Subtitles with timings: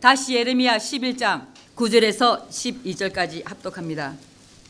[0.00, 1.46] 다시 예레미야 11장
[1.76, 4.12] 9절에서 12절까지 합독합니다.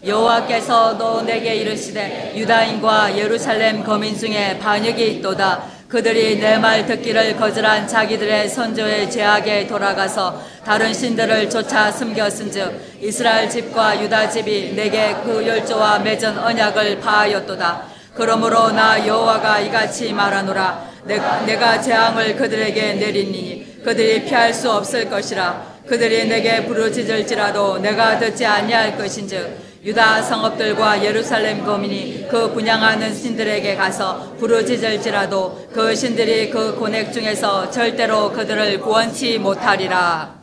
[0.04, 7.88] 여호와께서 너 내게 이르시되 유다인과 예루살렘 거민 중에 반역이 있도다 그들이 내 말 듣기를 거절한
[7.88, 15.98] 자기들의 선조의 죄악에 돌아가서 다른 신들을 쫓아 숨겼은즉 이스라엘 집과 유다 집이 내게 그 열조와
[16.00, 24.52] 맺은 언약을 파하였도다 그러므로 나 여호와가 이같이 말하노라 내가, 내가 재앙을 그들에게 내리니 그들이 피할
[24.52, 32.52] 수 없을 것이라 그들이 내게 부르짖을지라도 내가 듣지 아니할 것인즉 유다 성읍들과 예루살렘 거민이 그
[32.52, 40.37] 분양하는 신들에게 가서 부르짖을지라도 그 신들이 그 고액 중에서 절대로 그들을 구원치 못하리라.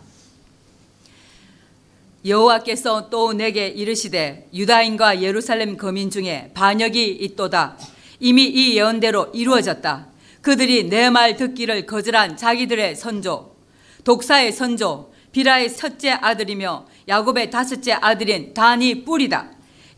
[2.26, 7.78] 여호와께서 또 내게 이르시되 유다인과 예루살렘 거민 중에 반역이 있도다.
[8.20, 10.08] 이미 이 예언대로 이루어졌다.
[10.42, 13.56] 그들이 내 말 듣기를 거절한 자기들의 선조,
[14.04, 19.52] 독사의 선조, 비라의 첫째 아들이며 야곱의 다섯째 아들인 단이 뿔이다.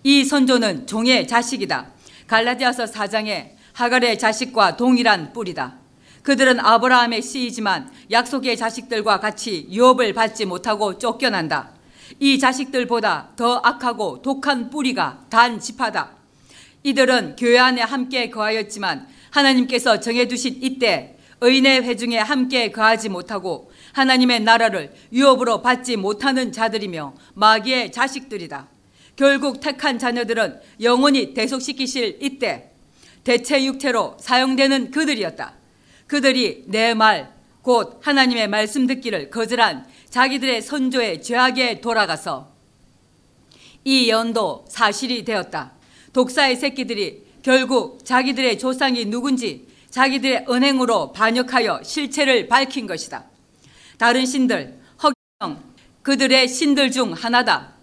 [0.03, 1.91] 이 선조는 종의 자식이다.
[2.27, 5.75] 갈라디아서 4장에 하갈의 자식과 동일한 뿔이다.
[6.23, 11.76] 그들은 아브라함의 씨이지만 약속의 자식들과 같이 유업을 받지 못하고 쫓겨난다.
[12.19, 16.11] 이 자식들보다 더 악하고 독한 뿌리가 단 지파다.
[16.83, 24.93] 이들은 교회 안에 함께 거하였지만 하나님께서 정해두신 이때 의인의 회중에 함께 거하지 못하고 하나님의 나라를
[25.13, 28.67] 유업으로 받지 못하는 자들이며 마귀의 자식들이다.
[29.15, 32.71] 결국 택한 자녀들은 영원히 대속시키실 이때
[33.23, 35.53] 대체 육체로 사용되는 그들이었다.
[36.07, 37.36] 그들이 내 말,
[37.67, 42.49] 곧 하나님의 말씀 듣기를 거절한 자기들의 선조의 죄악에 돌아가서
[43.83, 45.73] 이 연도 사실이 되었다.
[46.13, 53.25] 독사의 새끼들이 결국 자기들의 조상이 누군지 자기들의 은행으로 반역하여 실체를 밝힌 것이다.
[53.97, 55.61] 다른 신들, 허경,
[56.03, 57.73] 그들의 신들 중 하나다.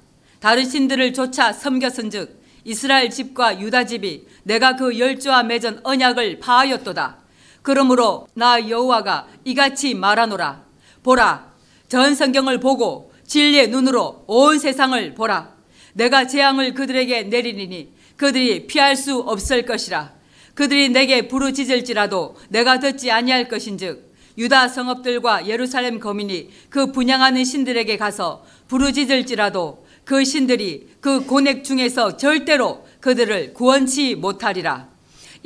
[0.40, 7.23] 다른 신들을 쫓아 섬겼은 즉 이스라엘 집과 유다 집이 내가 그 열조와 맺은 언약을 파하였도다.
[7.64, 10.62] 그러므로 나 여호와가 이같이 말하노라.
[11.02, 11.50] 보라,
[11.88, 15.48] 전 성경을 보고 진리의 눈으로 온 세상을 보라.
[15.94, 20.12] 내가 재앙을 그들에게 내리니 그들이 피할 수 없을 것이라.
[20.52, 28.44] 그들이 내게 부르짖을지라도 내가 듣지 아니할 것인즉 유다 성읍들과 예루살렘 거민이 그 분양하는 신들에게 가서
[28.68, 34.93] 부르짖을지라도 그 신들이 그 고액 중에서 절대로 그들을 구원치 못하리라.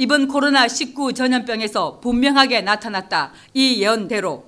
[0.01, 3.33] 이번 코로나19 전염병에서 분명하게 나타났다.
[3.53, 4.45] 이 예언대로.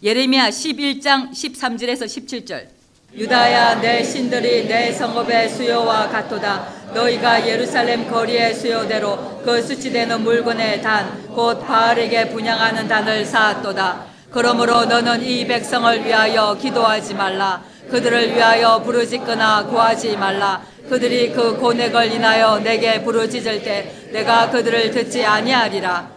[0.00, 2.68] 예레미야 11장 13절에서 17절.
[3.16, 6.92] 유다야 내 신들이 내 성읍의 수요와 같도다.
[6.94, 14.04] 너희가 예루살렘 거리의 수요대로 그 수치되는 물건의 단 곧 바알에게 분양하는 단을 쌓았도다.
[14.30, 20.62] 그러므로 너는 이 백성을 위하여 기도하지 말라 그들을 위하여 부르짖거나 구하지 말라.
[20.88, 26.08] 그들이 그 곤액을 인하여 내게 부르짖을 때 내가 그들을 듣지 아니하리라.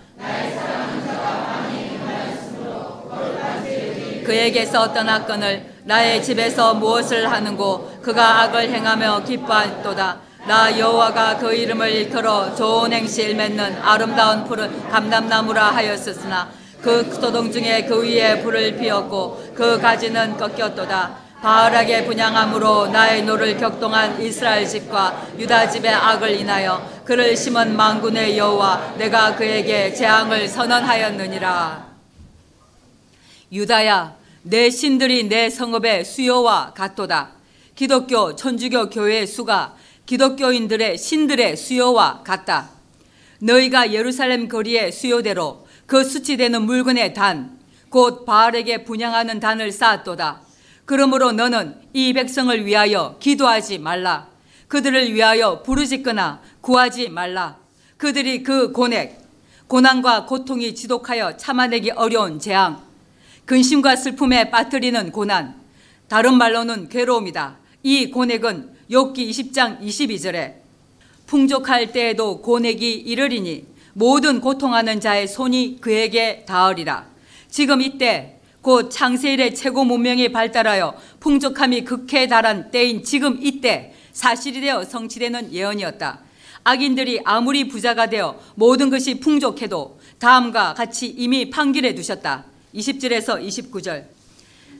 [4.23, 10.17] 그에게서 떠났거늘 나의 집에서 무엇을 하는고 그가 악을 행하며 기뻐하도다.
[10.47, 16.49] 나 여호와가 그 이름을 일컬어 좋은 행실 맺는 아름다운 푸른 감람나무라 하였으나
[16.81, 24.21] 그 소동 중에 그 위에 불을 피웠고 그 가지는 꺾였도다 바알하게 분향함으로 나의 노를 격동한
[24.21, 31.85] 이스라엘 집과 유다 집의 악을 인하여 그를 심은 만군의 여호와 내가 그에게 재앙을 선언하였느니라
[33.51, 37.31] 유다야 내 신들이 내 성읍의 수요와 같도다.
[37.75, 39.75] 기독교 천주교 교회의 수가
[40.05, 42.69] 기독교인들의 신들의 수요와 같다.
[43.39, 50.52] 너희가 예루살렘 거리의 수요대로 그 수치되는 물건의 단, 곧 바알에게 분양하는 단을 쌓았도다.
[50.85, 54.27] 그러므로 너는 이 백성을 위하여 기도하지 말라.
[54.67, 57.57] 그들을 위하여 부르짖거나 구하지 말라.
[57.97, 59.21] 그들이 그 고액,
[59.67, 62.81] 고난과 고통이 지독하여 참아내기 어려운 재앙,
[63.45, 65.55] 근심과 슬픔에 빠뜨리는 고난,
[66.07, 67.57] 다른 말로는 괴로움이다.
[67.83, 70.55] 이 고액은 욥기 20장 22절에
[71.27, 77.05] 풍족할 때에도 고액이 이르리니 모든 고통하는 자의 손이 그에게 닿으리라.
[77.49, 84.85] 지금 이때 곧 창세일의 최고 문명이 발달하여 풍족함이 극해에 달한 때인 지금 이때 사실이 되어
[84.85, 86.21] 성취되는 예언이었다.
[86.63, 92.45] 악인들이 아무리 부자가 되어 모든 것이 풍족해도 다음과 같이 이미 판결해 두셨다.
[92.73, 94.05] 20절에서 29절.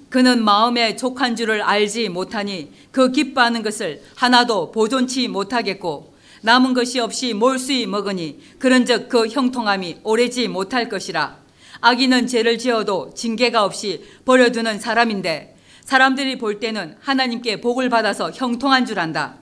[0.10, 7.34] 그는 마음에 족한 줄을 알지 못하니 그 기뻐하는 것을 하나도 보존치 못하겠고 남은 것이 없이
[7.34, 11.43] 몰수히 먹으니 그런즉 그 형통함이 오래지 못할 것이라.
[11.86, 19.00] 악인은 죄를 지어도 징계가 없이 버려두는 사람인데 사람들이 볼 때는 하나님께 복을 받아서 형통한 줄
[19.00, 19.36] 안다.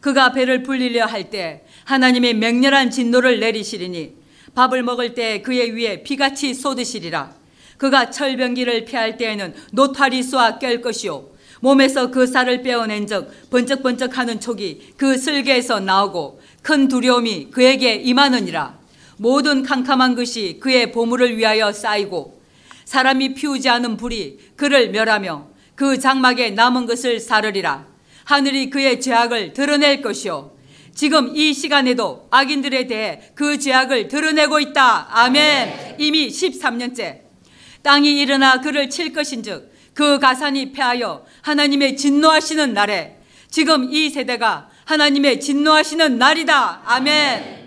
[0.00, 4.14] 그가 배를 불리려 할 때 하나님이 맹렬한 진노를 내리시리니
[4.54, 7.34] 밥을 먹을 때 그의 위에 피같이 쏟으시리라.
[7.76, 11.26] 그가 철병기를 피할 때에는 노탈이 쏘아 깰 것이요.
[11.60, 18.83] 몸에서 그 쌀을 빼어낸 적 번쩍번쩍하는 촉이 그 슬개에서 나오고 큰 두려움이 그에게 임하느니라.
[19.16, 22.40] 모든 캄캄한 것이 그의 보물을 위하여 쌓이고
[22.84, 27.86] 사람이 피우지 않은 불이 그를 멸하며 그 장막에 남은 것을 사르리라.
[28.24, 30.52] 하늘이 그의 죄악을 드러낼 것이요.
[30.94, 35.08] 지금 이 시간에도 악인들에 대해 그 죄악을 드러내고 있다.
[35.10, 35.96] 아멘.
[35.98, 37.20] 이미 13년째.
[37.82, 43.18] 땅이 일어나 그를 칠 것인즉 그 가산이 패하여 하나님의 진노하시는 날에
[43.50, 46.82] 지금 이 세대가 하나님의 진노하시는 날이다.
[46.84, 47.63] 아멘.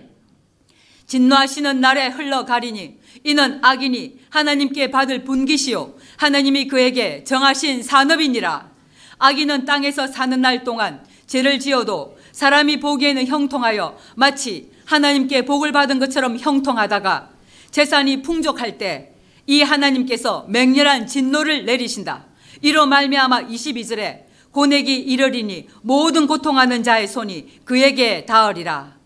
[1.07, 8.69] 진노하시는 날에 흘러가리니 이는 악인이 하나님께 받을 분기시요 하나님이 그에게 정하신 산업이니라.
[9.18, 16.38] 악인은 땅에서 사는 날 동안 죄를 지어도 사람이 보기에는 형통하여 마치 하나님께 복을 받은 것처럼
[16.38, 17.30] 형통하다가
[17.71, 19.18] 재산이 풍족할 때
[19.48, 22.25] 이 하나님께서 맹렬한 진노를 내리신다.
[22.62, 28.97] 이로 말미암아 22절에 고내기 이르리니 모든 고통하는 자의 손이 그에게 닿으리라.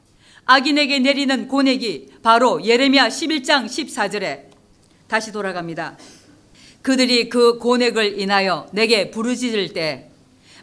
[0.51, 4.47] 악인에게 내리는 고내기 바로 예레미야 11장 14절에
[5.07, 5.97] 다시 돌아갑니다.
[6.81, 10.09] 그들이 그 고넥을 인하여 내게 부르짖을 때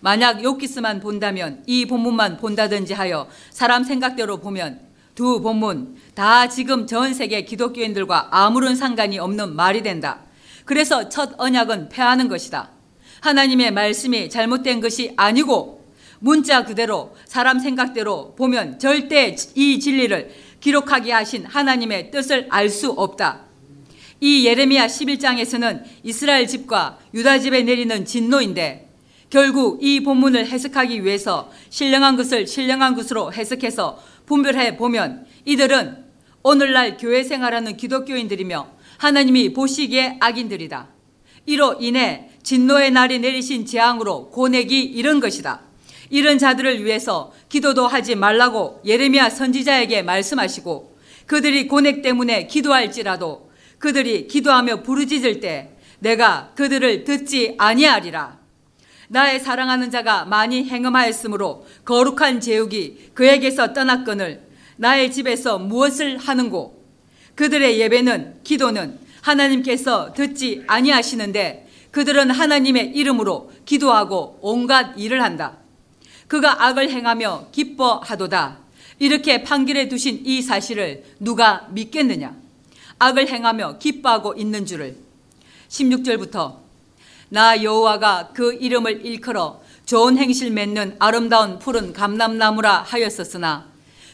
[0.03, 4.81] 만약 요키스만 본다면 이 본문만 본다든지 하여 사람 생각대로 보면
[5.15, 10.21] 두 본문 다 지금 전 세계 기독교인들과 아무런 상관이 없는 말이 된다.
[10.67, 12.73] 그래서 첫 언약은 패하는 것이다.
[13.21, 15.78] 하나님의 말씀이 잘못된 것이 아니고
[16.21, 20.31] 문자 그대로 사람 생각대로 보면 절대 이 진리를
[20.61, 23.49] 기록하게 하신 하나님의 뜻을 알 수 없다.
[24.21, 28.89] 이 예레미야 11장에서는 이스라엘 집과 유다 집에 내리는 진노인데
[29.31, 36.05] 결국 이 본문을 해석하기 위해서 신령한 것을 신령한 것으로 해석해서 분별해 보면 이들은
[36.43, 40.89] 오늘날 교회 생활하는 기독교인들이며 하나님이 보시기에 악인들이다.
[41.47, 45.68] 이로 인해 진노의 날이 내리신 재앙으로 고내기 이런 것이다.
[46.11, 54.83] 이런 자들을 위해서 기도도 하지 말라고 예레미야 선지자에게 말씀하시고 그들이 고넥 때문에 기도할지라도 그들이 기도하며
[54.83, 55.71] 부르짖을 때
[56.01, 58.39] 내가 그들을 듣지 아니하리라.
[59.09, 64.43] 나의 사랑하는 자가 많이 행음하였으므로 거룩한 제육이 그에게서 떠났거늘
[64.77, 66.85] 나의 집에서 무엇을 하는고
[67.35, 75.59] 그들의 예배는 기도는 하나님께서 듣지 아니하시는데 그들은 하나님의 이름으로 기도하고 온갖 일을 한다.
[76.29, 78.59] 그가 악을 행하며 기뻐하도다.
[79.01, 82.35] 이렇게 판결해 두신 이 사실을 누가 믿겠느냐?
[82.99, 84.97] 악을 행하며 기뻐하고 있는 줄을
[85.69, 86.57] 16절부터
[87.31, 93.69] 나 여호와가 그 이름을 일컬어 좋은 행실 맺는 아름다운 푸른 감람나무라 하였었으나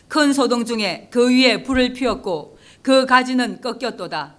[0.08, 4.34] 큰 소동 중에 그 위에 불을 피웠고 그 가지는 꺾였도다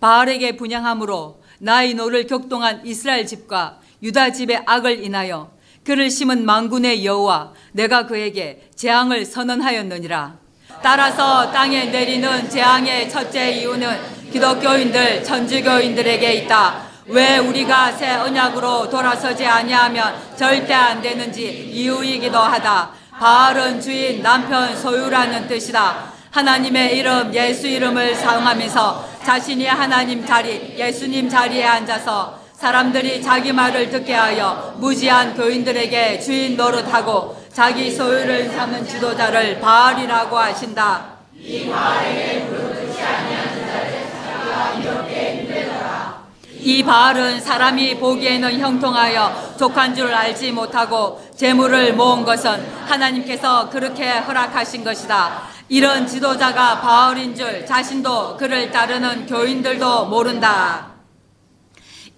[0.00, 5.50] 바알에게 분향함으로 나의 노를 격동한 이스라엘 집과 유다 집의 악을 인하여
[5.88, 10.34] 그를 심은 만군의 여호와 내가 그에게 재앙을 선언하였느니라
[10.82, 13.98] 따라서 땅에 내리는 재앙의 첫째 이유는
[14.30, 16.82] 기독교인들, 천주교인들에게 있다.
[17.06, 22.90] 왜 우리가 새 언약으로 돌아서지 아니하면 절대 안 되는지 이유이기도 하다.
[23.12, 26.12] 바알은 주인 남편 소유라는 뜻이다.
[26.30, 34.12] 하나님의 이름 예수 이름을 사용하면서 자신이 하나님 자리 예수님 자리에 앉아서 사람들이 자기 말을 듣게
[34.12, 41.04] 하여 무지한 교인들에게 주인 노릇하고 자기 소유를 삼는 지도자를 바알이라고 하신다.
[41.36, 46.18] 이 바알에게 부르지 아니하는 자를 자기가 이렇게 힘들더라.
[46.58, 54.82] 이 바알은 사람이 보기에는 형통하여 족한 줄 알지 못하고 재물을 모은 것은 하나님께서 그렇게 허락하신
[54.82, 55.42] 것이다.
[55.68, 60.87] 이런 지도자가 바알인 줄 자신도 그를 따르는 교인들도 모른다.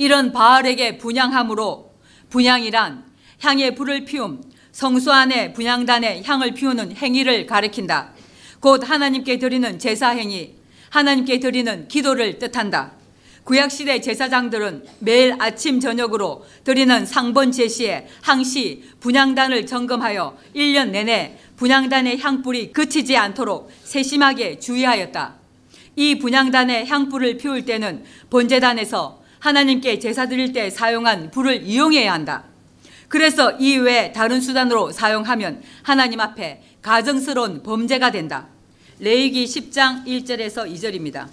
[0.01, 1.93] 이런 바알에게 분양함으로
[2.31, 3.05] 분양이란
[3.43, 4.41] 향에 불을 피움,
[4.73, 8.15] 성수 안에 분양단에 향을 피우는 행위를 가리킨다.
[8.61, 10.55] 곧 하나님께 드리는 제사 행위,
[10.89, 12.93] 하나님께 드리는 기도를 뜻한다.
[13.45, 22.73] 구약시대 제사장들은 매일 아침 저녁으로 드리는 상번 제시에 항시 분양단을 점검하여 1년 내내 분양단의 향불이
[22.73, 25.35] 그치지 않도록 세심하게 주의하였다.
[25.97, 32.45] 이 분양단의 향불을 피울 때는 번제단에서 하나님께 제사 드릴 때 사용한 불을 이용해야 한다.
[33.09, 38.47] 그래서 이외에 다른 수단으로 사용하면 하나님 앞에 가정스러운 범죄가 된다.
[39.01, 41.27] 레이기 10장 1절에서 2절입니다.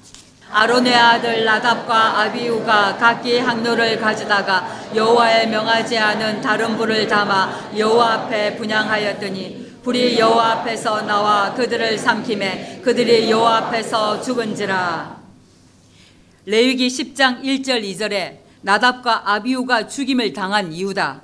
[0.49, 8.55] 아론의 아들 나답과 아비우가 각기 항로를 가져다가 여호와의 명하지 않은 다른 불을 담아 여호와 앞에
[8.55, 15.16] 분양하였더니 불이 여호와 앞에서 나와 그들을 삼킴에 그들이 여호와 앞에서 죽은지라
[16.49, 21.21] 레위기 10장 1절 2절에 나답과 아비우가 죽임을 당한 이유다.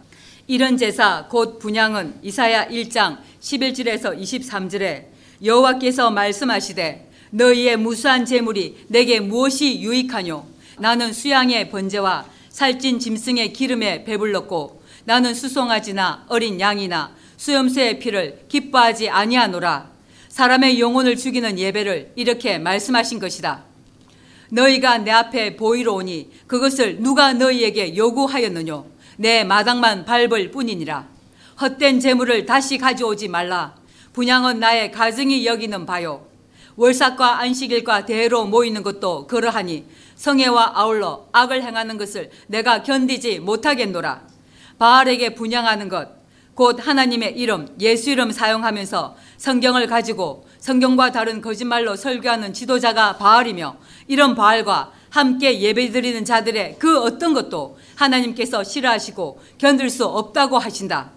[0.47, 5.05] 이런 제사 곧 분양은 이사야 1장 11절에서 23절에
[5.41, 10.45] 여호와께서 말씀하시되 너희의 무수한 재물이 내게 무엇이 유익하뇨?
[10.77, 19.89] 나는 수양의 번제와 살찐 짐승의 기름에 배불렀고 나는 수송아지나 어린 양이나 수염새의 피를 기뻐하지 아니하노라.
[20.27, 23.71] 사람의 영혼을 죽이는 예배를 이렇게 말씀하신 것이다
[24.53, 28.85] 너희가 내 앞에 보이러 오니 그것을 누가 너희에게 요구하였느뇨?
[29.17, 31.07] 내 마당만 밟을 뿐이니라.
[31.59, 33.75] 헛된 재물을 다시 가져오지 말라.
[34.13, 36.27] 분양은 나의 가증이 여기는 바요.
[36.75, 44.21] 월삭과 안식일과 대로 모이는 것도 그러하니 성애와 아울러 악을 행하는 것을 내가 견디지 못하겠노라.
[44.77, 46.23] 바알에게 분양하는 것
[46.55, 53.75] 곧 하나님의 이름 예수 이름 사용하면서 성경을 가지고 성경과 다른 거짓말로 설교하는 지도자가 바알이며
[54.07, 61.11] 이런 바알과 함께 예배드리는 자들의 그 어떤 것도 하나님께서 싫어하시고 견딜 수 없다고 하신다.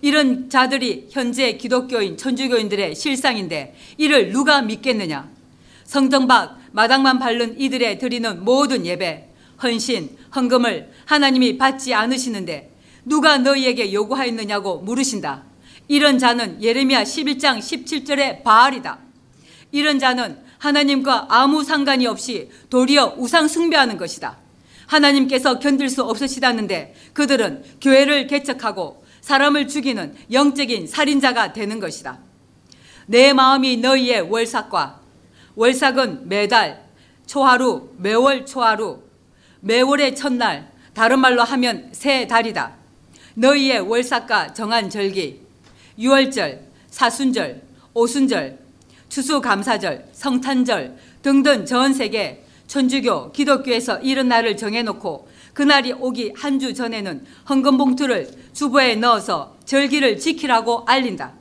[0.00, 5.28] 이런 자들이 현재 기독교인, 천주교인들의 실상인데 이를 누가 믿겠느냐?
[5.84, 9.28] 성전 밖 마당만 밟는 이들의 드리는 모든 예배,
[9.62, 12.72] 헌신, 헌금을 하나님이 받지 않으시는데
[13.04, 15.51] 누가 너희에게 요구하였느냐고 물으신다.
[15.88, 18.98] 이런 자는 예레미야 11장 17절의 바알이다.
[19.72, 24.38] 이런 자는 하나님과 아무 상관이 없이 도리어 우상 숭배하는 것이다.
[24.86, 32.18] 하나님께서 견딜 수 없으시다는데 그들은 교회를 개척하고 사람을 죽이는 영적인 살인자가 되는 것이다.
[33.06, 35.00] 내 마음이 너희의 월삭과
[35.54, 36.84] 월삭은 매달,
[37.26, 39.02] 초하루, 매월 초하루,
[39.60, 42.72] 매월의 첫날, 다른 말로 하면 새 달이다.
[43.34, 45.41] 너희의 월삭과 정한 절기,
[45.98, 47.62] 유월절, 사순절,
[47.94, 48.58] 오순절,
[49.08, 57.26] 추수감사절, 성탄절 등등 전 세계 천주교, 기독교에서 이런 날을 정해놓고 그날이 오기 한 주 전에는
[57.48, 61.34] 헌금 봉투를 주보에 넣어서 절기를 지키라고 알린다.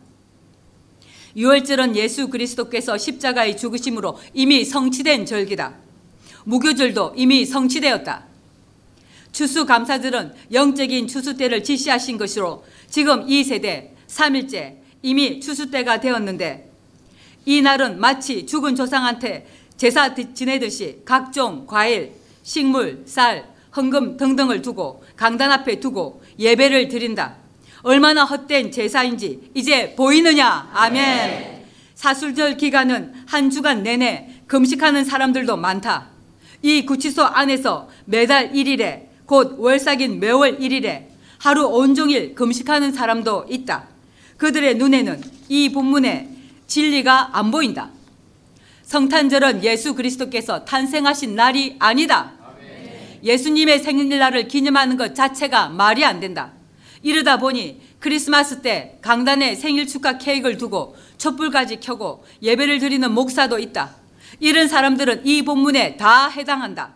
[1.38, 5.76] 유월절은 예수 그리스도께서 십자가의 죽으심으로 이미 성취된 절기다.
[6.44, 8.26] 무교절도 이미 성취되었다.
[9.32, 16.70] 추수감사절은 영적인 추수 때를 지시하신 것으로 지금 이 세대 3일째 이미 추수 때가 되었는데
[17.46, 22.12] 이 날은 마치 죽은 조상한테 제사 지내듯이 각종 과일,
[22.44, 27.38] 식물, 쌀, 헌금 등등을 두고 강단 앞에 두고 예배를 드린다.
[27.84, 30.70] 얼마나 헛된 제사인지 이제 보이느냐?
[30.74, 31.66] 아멘.
[31.96, 36.10] 사술절 기간은 한 주간 내내 금식하는 사람들도 많다.
[36.62, 41.08] 이 구치소 안에서 매달 1일에 곧 월삭인 매월 1일에
[41.40, 43.91] 하루 온종일 금식하는 사람도 있다.
[44.42, 46.28] 그들의 눈에는 이 본문의
[46.66, 47.92] 진리가 안 보인다.
[48.82, 52.32] 성탄절은 예수 그리스도께서 탄생하신 날이 아니다.
[53.24, 56.54] 예수님의 생일날을 기념하는 것 자체가 말이 안 된다.
[57.04, 63.96] 이러다 보니 크리스마스 때 강단에 생일 축하 케이크를 두고 촛불까지 켜고 예배를 드리는 목사도 있다.
[64.40, 66.96] 이런 사람들은 이 본문에 다 해당한다.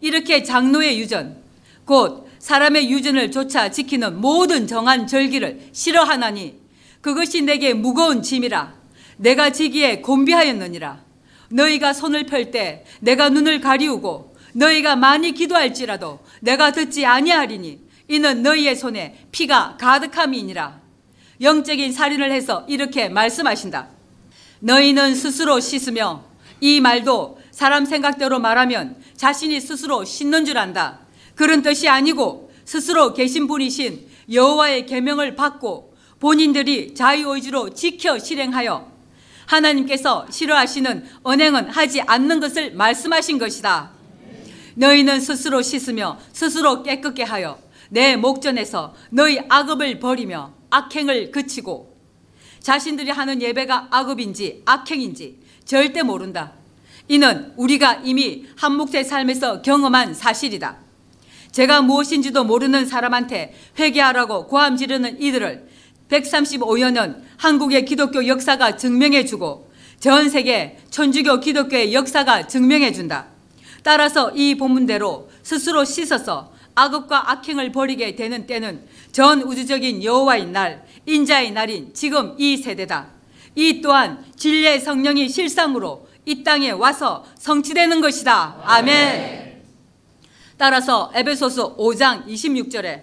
[0.00, 1.36] 이렇게 장로의 유전,
[1.84, 6.59] 곧 사람의 유전을 조차 지키는 모든 정한 절기를 싫어하나니
[7.00, 8.74] 그것이 내게 무거운 짐이라.
[9.16, 11.02] 내가 지기에 곤비하였느니라.
[11.50, 18.76] 너희가 손을 펼 때 내가 눈을 가리우고 너희가 많이 기도할지라도 내가 듣지 아니하리니 이는 너희의
[18.76, 20.80] 손에 피가 가득함이니라.
[21.40, 23.88] 영적인 살인을 해서 이렇게 말씀하신다.
[24.60, 26.24] 너희는 스스로 씻으며
[26.60, 31.00] 이 말도 사람 생각대로 말하면 자신이 스스로 씻는 줄 안다.
[31.34, 35.89] 그런 뜻이 아니고 스스로 계신 분이신 여호와의 계명을 받고
[36.20, 38.90] 본인들이 자유의지로 지켜 실행하여
[39.46, 43.90] 하나님께서 싫어하시는 언행은 하지 않는 것을 말씀하신 것이다.
[44.74, 47.58] 너희는 스스로 씻으며 스스로 깨끗게 하여
[47.88, 51.96] 내 목전에서 너희 악업을 버리며 악행을 그치고
[52.60, 56.52] 자신들이 하는 예배가 악업인지 악행인지 절대 모른다.
[57.08, 60.76] 이는 우리가 이미 한목세 삶에서 경험한 사실이다.
[61.50, 65.68] 제가 무엇인지도 모르는 사람한테 회개하라고 고함 지르는 이들을
[66.10, 73.26] 135여 년 한국의 기독교 역사가 증명해 주고 전 세계 천주교 기독교의 역사가 증명해 준다.
[73.82, 81.50] 따라서 이 본문대로 스스로 씻어서 악업과 악행을 버리게 되는 때는 전 우주적인 여호와의 날, 인자의
[81.52, 83.08] 날인 지금 이 세대다.
[83.56, 88.60] 이 또한 진리의 성령이 실상으로 이 땅에 와서 성취되는 것이다.
[88.64, 89.62] 아멘.
[90.56, 93.02] 따라서 에베소서 5장 26절에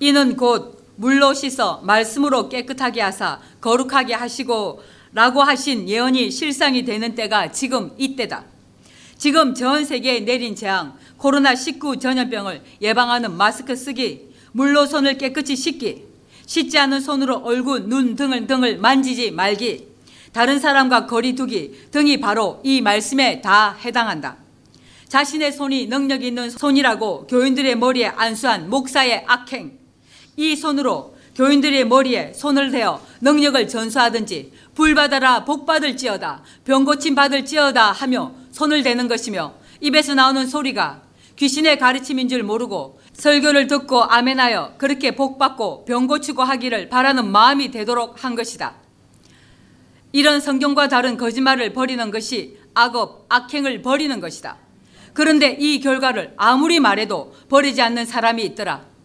[0.00, 7.52] 이는 곧 물로 씻어 말씀으로 깨끗하게 하사 거룩하게 하시고 라고 하신 예언이 실상이 되는 때가
[7.52, 8.44] 지금 이때다.
[9.18, 16.04] 지금 전 세계에 내린 재앙, 코로나19 전염병을 예방하는 마스크 쓰기, 물로 손을 깨끗이 씻기,
[16.44, 19.88] 씻지 않은 손으로 얼굴, 눈 등을 등을 만지지 말기,
[20.32, 24.36] 다른 사람과 거리 두기 등이 바로 이 말씀에 다 해당한다.
[25.08, 29.78] 자신의 손이 능력 있는 손이라고 교인들의 머리에 안수한 목사의 악행,
[30.36, 37.92] 이 손으로 교인들의 머리에 손을 대어 능력을 전수하든지 불 받아라 복 받을지어다 병 고침 받을지어다
[37.92, 41.02] 하며 손을 대는 것이며 입에서 나오는 소리가
[41.36, 47.70] 귀신의 가르침인 줄 모르고 설교를 듣고 아멘하여 그렇게 복 받고 병 고치고 하기를 바라는 마음이
[47.70, 48.74] 되도록 한 것이다.
[50.12, 54.56] 이런 성경과 다른 거짓말을 버리는 것이 악업, 악행을 버리는 것이다.
[55.12, 58.95] 그런데 이 결과를 아무리 말해도 버리지 않는 사람이 있더라.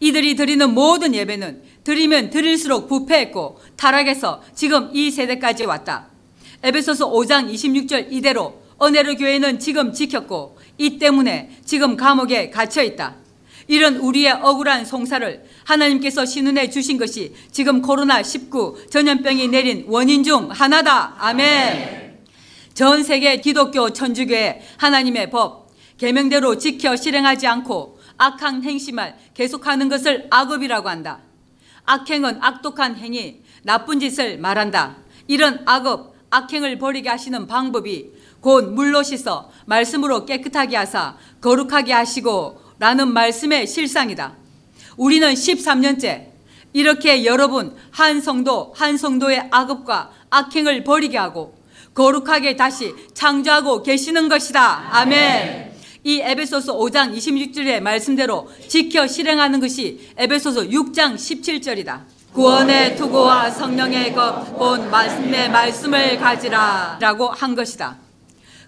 [0.00, 6.08] 이들이 드리는 모든 예배는 드리면 드릴수록 부패했고 타락해서 지금 이 세대까지 왔다.
[6.62, 13.16] 에베소서 5장 26절 이대로 은혜로 교회는 지금 지켰고 이 때문에 지금 감옥에 갇혀 있다.
[13.68, 21.16] 이런 우리의 억울한 송사를 하나님께서 신은해 주신 것이 지금 코로나19 전염병이 내린 원인 중 하나다.
[21.18, 22.16] 아멘.
[22.74, 30.88] 전 세계 기독교 천주교의 하나님의 법, 계명대로 지켜 실행하지 않고 악한 행심을 계속하는 것을 악업이라고
[30.88, 31.20] 한다.
[31.84, 34.96] 악행은 악독한 행위, 나쁜 짓을 말한다.
[35.26, 43.12] 이런 악업, 악행을 버리게 하시는 방법이 곧 물로 씻어 말씀으로 깨끗하게 하사 거룩하게 하시고 라는
[43.12, 44.34] 말씀의 실상이다.
[44.96, 46.26] 우리는 13년째
[46.72, 51.56] 이렇게 여러분 한 성도 한 성도의 악업과 악행을 버리게 하고
[51.94, 54.88] 거룩하게 다시 창조하고 계시는 것이다.
[54.92, 55.75] 아멘.
[56.06, 62.02] 이 에베소서 5장 26절의 말씀대로 지켜 실행하는 것이 에베소서 6장 17절이다.
[62.32, 67.96] 구원의 투구와 성령의 것, 곧 말씀의 말씀을 가지라 라고 한 것이다.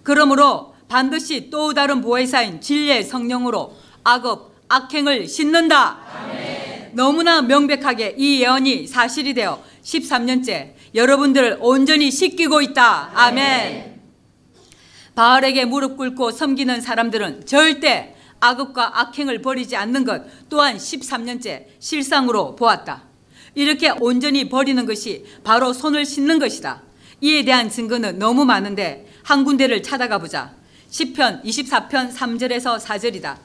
[0.02, 5.98] 그러므로 반드시 또 다른 보혜사인 진리의 성령으로 악업, 악행을 씻는다.
[6.12, 6.90] 아멘.
[6.94, 13.12] 너무나 명백하게 이 예언이 사실이 되어 13년째 여러분들을 온전히 씻기고 있다.
[13.14, 13.97] 아멘.
[15.18, 23.02] 바알에게 무릎 꿇고 섬기는 사람들은 절대 악업과 악행을 버리지 않는 것 또한 13년째 실상으로 보았다.
[23.56, 26.82] 이렇게 온전히 버리는 것이 바로 손을 씻는 것이다.
[27.20, 30.52] 이에 대한 증거는 너무 많은데 한 군데를 찾아가 보자.
[30.88, 33.38] 10편 24편 3절에서 4절이다.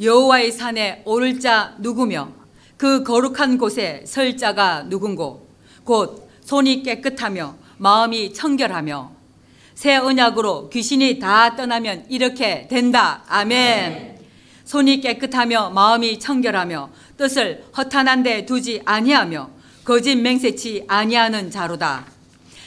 [0.00, 2.30] 여호와의 산에 오를 자 누구며
[2.76, 5.48] 그 거룩한 곳에 설 자가 누군고
[5.82, 9.21] 곧 손이 깨끗하며 마음이 청결하며
[9.82, 13.24] 새 언약으로 귀신이 다 떠나면 이렇게 된다.
[13.26, 14.16] 아멘.
[14.64, 19.50] 손이 깨끗하며 마음이 청결하며 뜻을 허탄한 데 두지 아니하며
[19.84, 22.04] 거짓 맹세치 아니하는 자로다.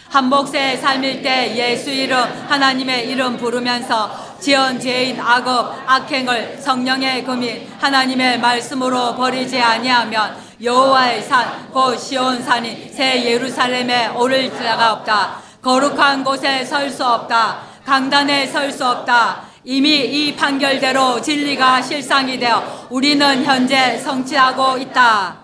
[0.10, 8.42] 한복새 삶일 때 예수 이름 하나님의 이름 부르면서 지은 죄인 악업 악행을 성령의 금이 하나님의
[8.42, 15.45] 말씀으로 버리지 아니하면 여호와의 산곧 시온 산이 새 예루살렘에 오를 자가 없다.
[15.66, 17.64] 거룩한 곳에 설 수 없다.
[17.86, 19.48] 강단에 설 수 없다.
[19.64, 25.40] 이미 이 판결대로 진리가 실상이 되어 우리는 현재 성취하고 있다.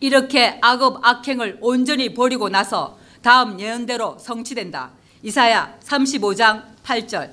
[0.00, 4.92] 이렇게 악업 악행을 온전히 버리고 나서 다음 예언대로 성취된다.
[5.22, 7.32] 이사야 35장 8절.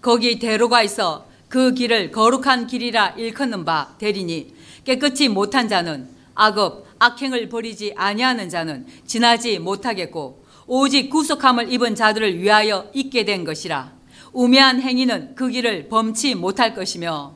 [0.00, 4.52] 거기 대로가 있어 그 길을 거룩한 길이라 일컫는 바 되리니
[4.84, 10.41] 깨끗이 못한 자는 악업 악행을 버리지 아니하는 자는 지나지 못하겠고
[10.74, 13.92] 오직 구속함을 입은 자들을 위하여 있게 된 것이라.
[14.32, 17.34] 우매한 행위는 그 길을 범치 못할 것이며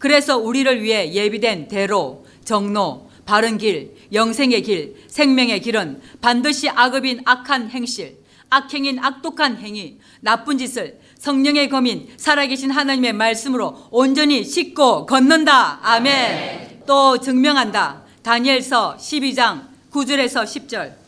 [0.00, 7.70] 그래서 우리를 위해 예비된 대로, 정로, 바른 길, 영생의 길, 생명의 길은 반드시 악업인 악한
[7.70, 8.18] 행실,
[8.50, 15.78] 악행인 악독한 행위, 나쁜 짓을 성령의 검인 살아계신 하나님의 말씀으로 온전히 씻고 걷는다.
[15.80, 16.82] 아멘.
[16.88, 18.02] 또 증명한다.
[18.24, 21.03] 다니엘서 12장 9절에서 10절.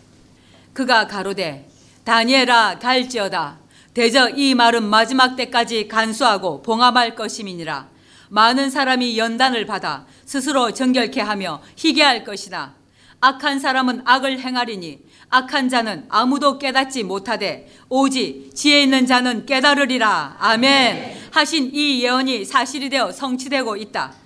[0.76, 1.66] 그가 가로되
[2.04, 3.56] 다니엘아 갈지어다.
[3.94, 7.88] 대저 이 말은 마지막 때까지 간수하고 봉합할 것임이니라.
[8.28, 12.74] 많은 사람이 연단을 받아 스스로 정결케 하며 희게 할 것이나
[13.20, 14.98] 악한 사람은 악을 행하리니
[15.30, 20.36] 악한 자는 아무도 깨닫지 못하되 오직 지혜 있는 자는 깨달으리라.
[20.38, 21.30] 아멘.
[21.30, 24.25] 하신 이 예언이 사실이 되어 성취되고 있다.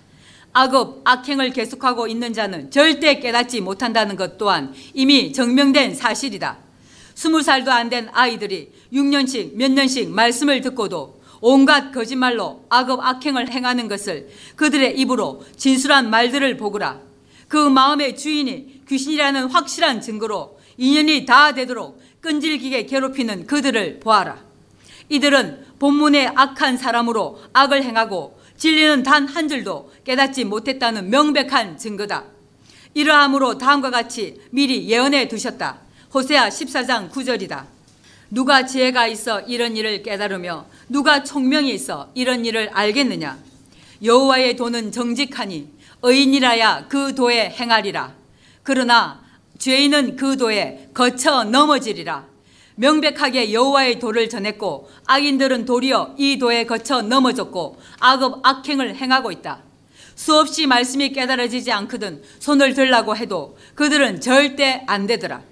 [0.52, 6.58] 악업, 악행을 계속하고 있는 자는 절대 깨닫지 못한다는 것 또한 이미 증명된 사실이다.
[7.14, 13.88] 스무 살도 안 된 아이들이 6년씩 몇 년씩 말씀을 듣고도 온갖 거짓말로 악업 악행을 행하는
[13.88, 17.00] 것을 그들의 입으로 진술한 말들을 보거라.
[17.48, 24.38] 그 마음의 주인이 귀신이라는 확실한 증거로 인연이 다 되도록 끈질기게 괴롭히는 그들을 보아라.
[25.08, 32.24] 이들은 본문의 악한 사람으로 악을 행하고 진리는 단 한 줄도 깨닫지 못했다는 명백한 증거다.
[32.92, 35.78] 이러함으로 다음과 같이 미리 예언해 두셨다.
[36.12, 37.64] 호세아 14장 9절이다.
[38.30, 43.38] 누가 지혜가 있어 이런 일을 깨달으며 누가 총명이 있어 이런 일을 알겠느냐?
[44.04, 45.66] 여호와의 도는 정직하니
[46.02, 48.12] 의인이라야 그 도에 행하리라.
[48.62, 49.22] 그러나
[49.58, 52.26] 죄인은 그 도에 거쳐 넘어지리라.
[52.80, 59.62] 명백하게 여호와의 도를 전했고 악인들은 도리어 이 도에 거쳐 넘어졌고 악업 악행을 행하고 있다.
[60.14, 65.42] 수없이 말씀이 깨달아지지 않거든 손을 들라고 해도 그들은 절대 안 되더라.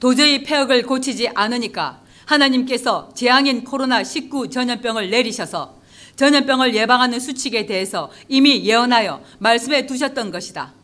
[0.00, 5.78] 도저히 폐역을 고치지 않으니까 하나님께서 재앙인 코로나19 전염병을 내리셔서
[6.16, 10.74] 전염병을 예방하는 수칙에 대해서 이미 예언하여 말씀해 두셨던 것이다.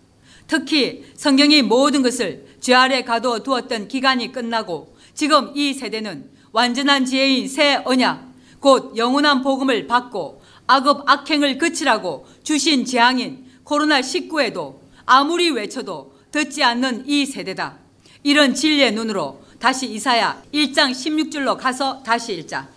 [0.46, 7.48] 특히 성경이 모든 것을 죄 아래 가둬 두었던 기간이 끝나고 지금 이 세대는 완전한 지혜인
[7.48, 16.64] 새 언약, 곧 영원한 복음을 받고 악업 악행을 그치라고 주신 재앙인 코로나19에도 아무리 외쳐도 듣지
[16.64, 17.78] 않는 이 세대다.
[18.22, 22.68] 이런 진리의 눈으로 다시 이사야 1장 16절로 가서 다시 읽자.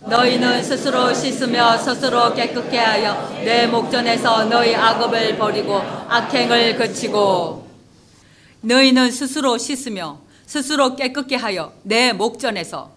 [0.00, 7.68] 너희는 스스로 씻으며 스스로 깨끗게 하여 내 목전에서 너희 악업을 버리고 악행을 그치고
[8.60, 12.90] 너희는 스스로 씻으며 스스로 깨끗게 하여 내 목전에서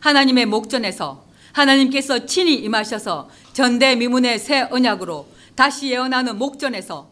[0.00, 7.10] 하나님의 목전에서 하나님께서 친히 임하셔서 전대미문의 새 언약으로 다시 예언하는 목전에서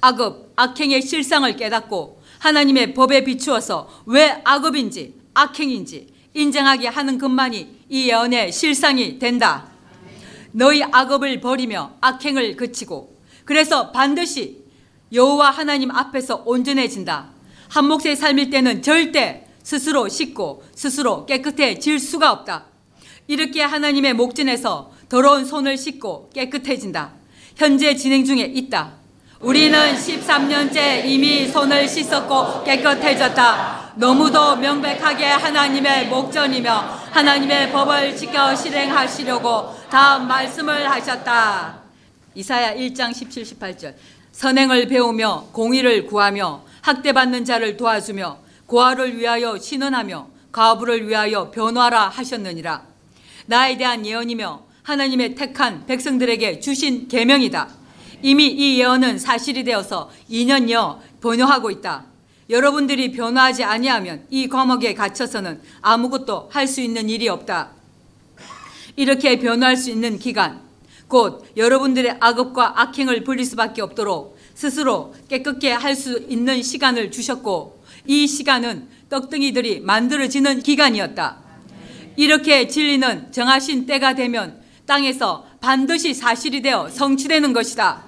[0.00, 8.50] 악업, 악행의 실상을 깨닫고 하나님의 법에 비추어서 왜 악업인지 악행인지 인정하게 하는 것만이 이 예언의
[8.50, 9.68] 실상이 된다.
[10.52, 14.64] 너희 악업을 버리며 악행을 그치고 그래서 반드시
[15.12, 17.41] 여호와 하나님 앞에서 온전해진다.
[17.72, 22.66] 한 몫의 삶일 때는 절대 스스로 씻고 스스로 깨끗해질 수가 없다.
[23.28, 27.12] 이렇게 하나님의 목전에서 더러운 손을 씻고 깨끗해진다.
[27.56, 28.92] 현재 진행 중에 있다.
[29.40, 33.92] 우리는 13년째 이미 손을 씻었고 깨끗해졌다.
[33.96, 36.70] 너무도 명백하게 하나님의 목전이며
[37.10, 41.80] 하나님의 법을 지켜 실행하시려고 다음 말씀을 하셨다.
[42.34, 43.94] 이사야 1장 17, 18절.
[44.32, 52.82] 선행을 배우며 공의를 구하며 학대받는 자를 도와주며 고아를 위하여 신원하며 가부를 위하여 변화라 하셨느니라.
[53.46, 57.68] 나에 대한 예언이며 하나님의 택한 백성들에게 주신 계명이다.
[58.22, 62.04] 이미 이 예언은 사실이 되어서 2년여 번영하고 있다.
[62.50, 67.70] 여러분들이 변화하지 아니하면 이 과목에 갇혀서는 아무것도 할 수 있는 일이 없다.
[68.96, 70.60] 이렇게 변화할 수 있는 기간,
[71.08, 78.28] 곧 여러분들의 악업과 악행을 버릴 수밖에 없도록 스스로 깨끗게 할 수 있는 시간을 주셨고 이
[78.28, 81.38] 시간은 떡등이들이 만들어지는 기간이었다.
[82.16, 88.04] 이렇게 진리는 정하신 때가 되면 땅에서 반드시 사실이 되어 성취되는 것이다.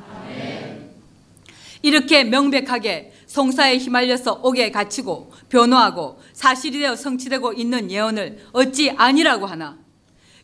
[1.83, 9.77] 이렇게 명백하게 송사에 휘말려서 옥에 갇히고 변호하고 사실이 되어 성취되고 있는 예언을 어찌 아니라고 하나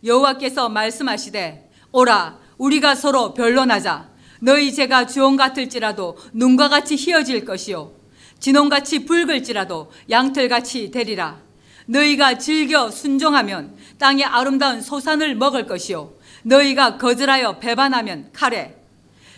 [0.05, 4.10] 여호와께서 말씀하시되 오라 우리가 서로 변론하자
[4.41, 7.93] 너희 죄가 주홍 같을지라도 눈과 같이 희어질 것이요.
[8.41, 11.39] 진홍같이 붉을지라도 양털같이 되리라.
[11.87, 16.13] 너희가 즐겨 순종하면 땅의 아름다운 소산을 먹을 것이요.
[16.43, 18.77] 너희가 거절하여 배반하면 칼에.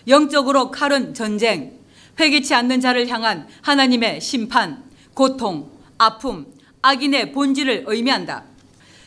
[0.06, 1.78] 영적으로 칼은 전쟁
[2.18, 4.84] 회개치 않는 자를 향한 하나님의 심판,
[5.14, 6.46] 고통, 아픔,
[6.82, 8.44] 악인의 본질을 의미한다.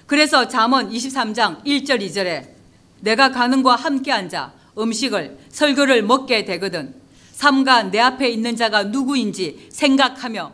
[0.07, 2.47] 그래서 잠언 23장 1절 2절에
[3.01, 6.93] 내가 가는 과 함께 앉아 음식을 설교를 먹게 되거든
[7.33, 10.53] 삼가 내 앞에 있는 자가 누구인지 생각하며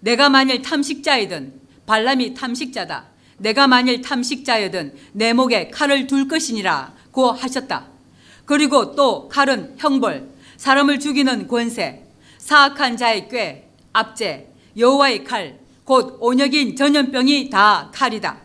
[0.00, 3.06] 내가 만일 탐식자이든 발람이 탐식자다.
[3.38, 7.86] 내가 만일 탐식자여든 내 목에 칼을 둘 것이니라 고 하셨다.
[8.44, 12.04] 그리고 또 칼은 형벌, 사람을 죽이는 권세,
[12.38, 18.38] 사악한 자의 꾀, 압제, 여호와의 칼, 곧 온역인 전염병이 다 칼이다.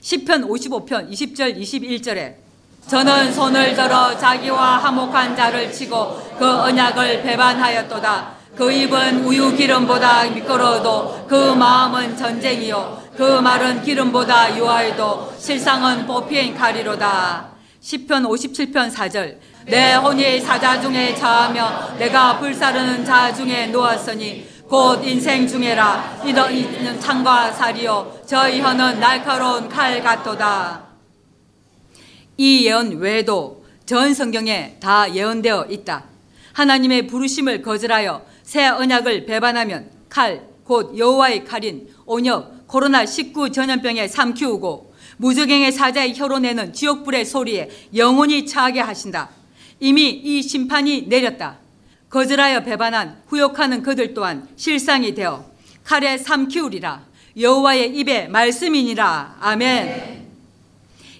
[0.00, 2.43] 10편 55편 20절 21절에
[2.88, 8.34] 저는 손을 들어 자기와 화목한 자를 치고 그 언약을 배반하였도다.
[8.56, 13.02] 그 입은 우유 기름보다 미끄러워도 그 마음은 전쟁이요.
[13.16, 17.48] 그 말은 기름보다 유하여도 실상은 보피인 칼이로다.
[17.82, 25.46] 10편 57편 4절 내 혼이 사자 중에 자하며 내가 불사르는 자 중에 놓았으니 곧 인생
[25.46, 30.93] 중에라 이는 창과 살이요 저희 혀는 날카로운 칼 같도다.
[32.36, 36.04] 이 예언 외에도 전 성경에 다 예언되어 있다.
[36.52, 45.72] 하나님의 부르심을 거절하여 새 언약을 배반하면 칼, 곧 여호와의 칼인 온역, 코로나19 전염병에 삼키우고 무적행의
[45.72, 49.30] 사자의 혀로 내는 지옥불의 소리에 영원히 처하게 하신다.
[49.80, 51.58] 이미 이 심판이 내렸다.
[52.08, 55.44] 거절하여 배반한 후욕하는 그들 또한 실상이 되어
[55.84, 57.04] 칼에 삼키우리라.
[57.38, 59.38] 여호와의 입에 말씀이니라.
[59.40, 60.23] 아멘.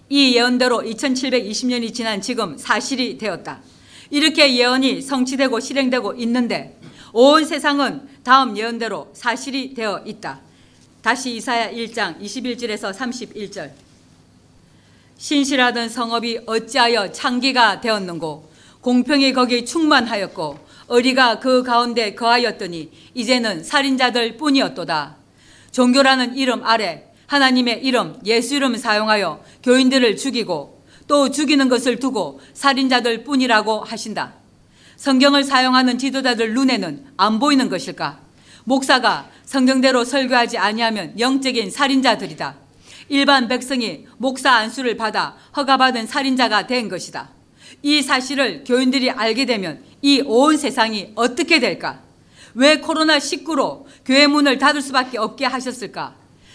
[0.09, 3.61] 이 예언대로 2720년이 지난 지금 사실이 되었다.
[4.11, 6.79] 이렇게 예언이 성취되고 실행되고 있는데
[7.13, 10.41] 온 세상은 다음 예언대로 사실이 되어 있다.
[11.03, 13.71] 다시 이사야 1장 21절에서 31절.
[15.17, 25.17] 신실하던 성읍이 어찌하여 창기가 되었는고 공평이 거기 충만하였고 어리가 그 가운데 거하였더니 이제는 살인자들 뿐이었도다.
[25.73, 33.25] 종교라는 이름 아래 하나님의 이름 예수 이름 사용하여 교인들을 죽이고 또 죽이는 것을 두고 살인자들
[33.25, 34.35] 뿐이라고 하신다.
[34.97, 38.21] 성경을 사용하는 지도자들 눈에는 안 보이는 것일까?
[38.65, 42.57] 목사가 성경대로 설교하지 아니하면 영적인 살인자들이다.
[43.11, 47.29] 일반 백성이 목사 안수를 받아 허가받은 살인자가 된 것이다.
[47.83, 52.01] 이 사실을 교인들이 알게 되면 이 온 세상이 어떻게 될까?
[52.55, 56.15] 왜 코로나19로 교회 문을 닫을 수밖에 없게 하셨을까?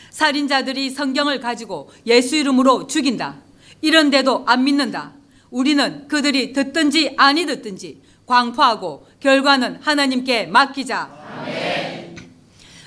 [0.10, 3.38] 살인자들이 성경을 가지고 예수 이름으로 죽인다.
[3.82, 5.14] 이런데도 안 믿는다.
[5.50, 11.10] 우리는 그들이 듣든지 아니 듣든지 광포하고 결과는 하나님께 맡기자.
[11.42, 12.16] 아멘.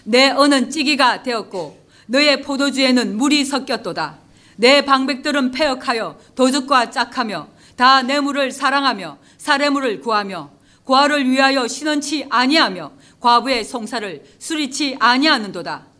[0.04, 4.18] 내 언은 찌기가 되었고 너의 포도주에는 물이 섞였도다.
[4.56, 10.50] 내 방백들은 폐역하여 도둑과 짝하며 다 뇌물을 사랑하며 사례물을 구하며
[10.84, 15.91] 고아를 위하여 신원치 아니하며 과부의 송사를 수리치 아니하는도다.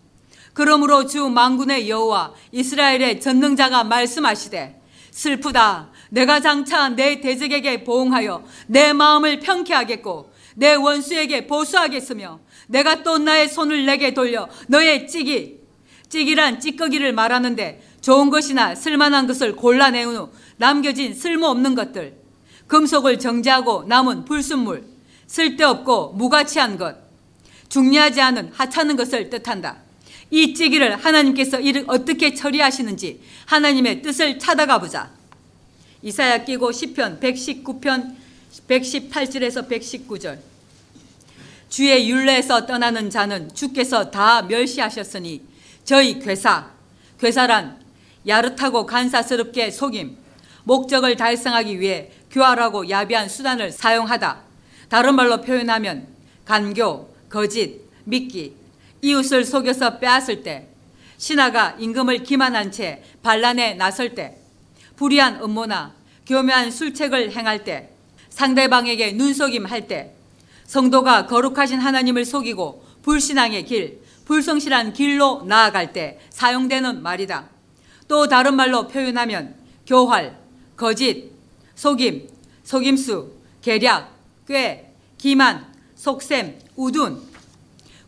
[0.53, 5.91] 그러므로 주 만군의 여호와 이스라엘의 전능자가 말씀하시되 슬프다.
[6.11, 13.49] 내가 장차 내 대적에게 보응하여 내 마음을 평케 하겠고 내 원수에게 보수하겠으며 내가 또 나의
[13.49, 15.61] 손을 내게 돌려 너의 찌기
[16.09, 22.17] 찌기란 찌꺼기를 말하는데 좋은 것이나 쓸만한 것을 골라내은 후 남겨진 쓸모없는 것들.
[22.67, 24.85] 금속을 정지하고 남은 불순물.
[25.27, 26.97] 쓸데없고 무가치한 것.
[27.69, 29.79] 중요하지 않은 하찮은 것을 뜻한다.
[30.33, 35.11] 이 찌기를 하나님께서 이를 어떻게 처리하시는지 하나님의 뜻을 찾아가 보자.
[36.01, 38.17] 이사야 끼고 시편 119편
[38.67, 40.39] 118절에서 119절
[41.69, 45.43] 주의 윤례에서 떠나는 자는 주께서 다 멸시하셨으니
[45.85, 46.71] 저희 괴사
[47.21, 47.79] 괴사란
[48.27, 50.17] 야릇하고 간사스럽게 속임
[50.65, 54.41] 목적을 달성하기 위해 교활하고 야비한 수단을 사용하다
[54.89, 56.09] 다른 말로 표현하면
[56.47, 58.62] 간교, 거짓, 믿기
[59.03, 60.69] 이웃을 속여서 빼앗을 때
[61.19, 64.39] 신하가 임금을 기만한 채 반란에 나설 때
[64.97, 65.93] 불의한 음모나
[66.27, 67.91] 교묘한 술책을 행할 때,
[68.31, 70.15] 상대방에게 눈속임 할 때,
[70.67, 77.49] 성도가 거룩하신 하나님을 속이고 불신앙의 길, 불성실한 길로 나아갈 때 사용되는 말이다.
[78.09, 79.55] 또 다른 말로 표현하면
[79.87, 80.39] 교활,
[80.77, 81.31] 거짓,
[81.75, 82.29] 속임,
[82.63, 84.11] 속임수, 계략,
[84.47, 84.87] 꾀,
[85.19, 87.21] 기만, 속셈, 우둔,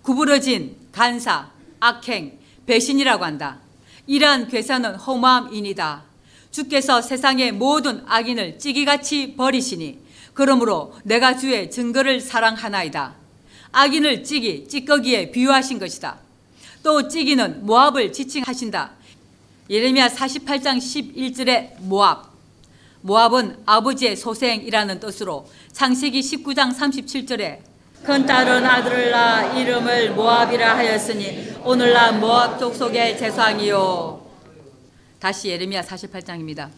[0.02, 3.58] 구부러진, 간사, 악행, 배신이라고 한다.
[4.06, 6.04] 이러한 괴사는 허무함이니다.
[6.52, 9.98] 주께서 세상의 모든 악인을 찌기같이 버리시니
[10.34, 13.12] 그러므로 내가 주의 증거를 사랑하나이다.
[13.72, 16.18] 악인을 찌기, 찌꺼기에 비유하신 것이다.
[16.84, 18.92] 또 찌기는 모압을 지칭하신다.
[19.68, 22.32] 예레미야 48장 11절에 모압.
[23.00, 27.73] 모압은 아버지의 소생이라는 뜻으로 창세기 19장 37절에
[28.04, 34.22] 큰 딸은 아들을 낳아 이름을 모압이라 하였으니 오늘날 모압 족속의 재상이요
[35.18, 36.68] 다시 예레미야 48장입니다.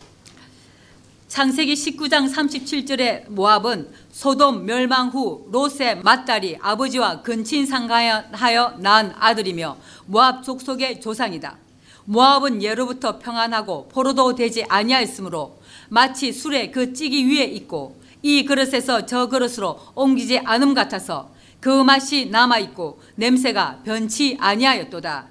[1.27, 10.45] 창세기 19장 37절에 모압은 소돔 멸망 후 롯의 맏딸이 아버지와 근친 상가하여 낳은 아들이며 모압
[10.45, 11.59] 족속의 조상이다.
[12.05, 19.29] 모압은 예로부터 평안하고 포로도 되지 아니하였으므로 마치 술에 그 찌기 위에 있고 이 그릇에서 저
[19.29, 25.29] 그릇으로 옮기지 않음 같아서 그 맛이 남아 있고 냄새가 변치 아니하였도다.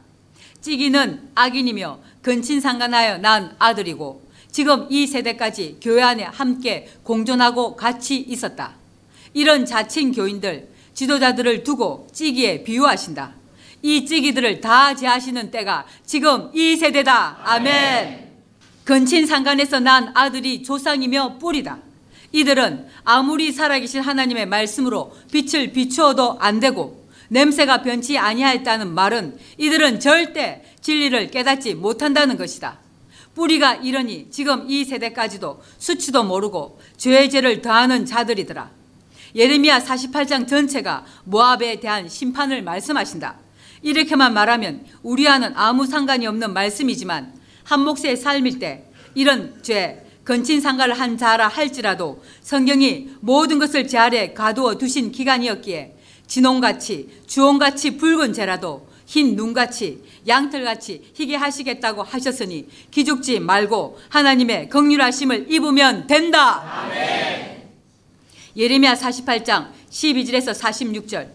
[0.62, 8.75] 찌기는 악인이며 근친상간하여 낳은 아들이고 지금 이 세대까지 교회 안에 함께 공존하고 같이 있었다.
[9.34, 13.34] 이런 자칭 교인들, 지도자들을 두고 찌기에 비유하신다.
[13.81, 17.39] 이 찌기들을 다 제하시는 때가 지금 이 세대다.
[17.43, 18.31] 아멘.
[18.86, 21.85] 근친상간에서 난 아들이 조상이며 뿌리다.
[22.36, 30.63] 이들은 아무리 살아계신 하나님의 말씀으로 빛을 비추어도 안 되고 냄새가 변치 아니하였다는 말은 이들은 절대
[30.82, 32.80] 진리를 깨닫지 못한다는 것이다.
[33.36, 38.69] 뿌리가 이러니 지금 이 세대까지도 수치도 모르고 죄의 죄를 더하는 자들이더라.
[39.34, 43.38] 예레미야 48장 전체가 모압에 대한 심판을 말씀하신다.
[43.82, 51.18] 이렇게만 말하면 우리와는 아무 상관이 없는 말씀이지만 한 몫의 삶일 때 이런 죄, 건친상가를 한
[51.18, 55.96] 자라 할지라도 성경이 모든 것을 제 아래 가두어 두신 기간이었기에
[56.28, 66.08] 진홍같이 주홍같이 붉은 죄라도 흰 눈같이 양털같이 희게 하시겠다고 하셨으니 기죽지 말고 하나님의 극률하심을 입으면
[66.08, 66.86] 된다.
[66.86, 67.70] 아멘.
[68.58, 71.30] 예레미야 48장 12절에서 46절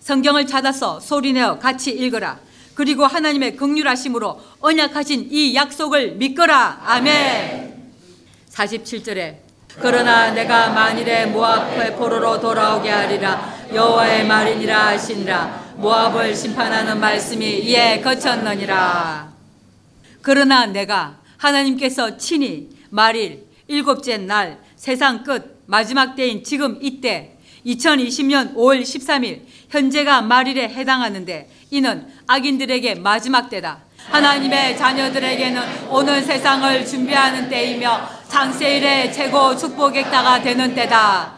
[0.00, 2.40] 성경을 찾아서 소리내어 같이 읽어라.
[2.74, 6.82] 그리고 하나님의 극률하심으로 언약하신 이 약속을 믿거라.
[6.84, 7.73] 아멘.
[8.54, 9.36] 47절에
[9.80, 13.54] 그러나 내가 만일에 모압의 포로로 돌아오게 하리라.
[13.72, 15.74] 여호와의 말이니라 하시니라.
[15.78, 19.32] 모압을 심판하는 말씀이 이에 거쳤느니라.
[20.22, 27.36] 그러나 내가 하나님께서 친히 말일 일곱째 날 세상 끝 마지막 때인 지금 이때
[27.66, 29.40] 2020년 5월 13일
[29.70, 33.82] 현재가 말일에 해당하는데 이는 악인들에게 마지막 때다.
[34.08, 41.34] 하나님의 자녀들에게는 오늘 세상을 준비하는 때이며 장세일의 최고 축복의 때가 되는 때다.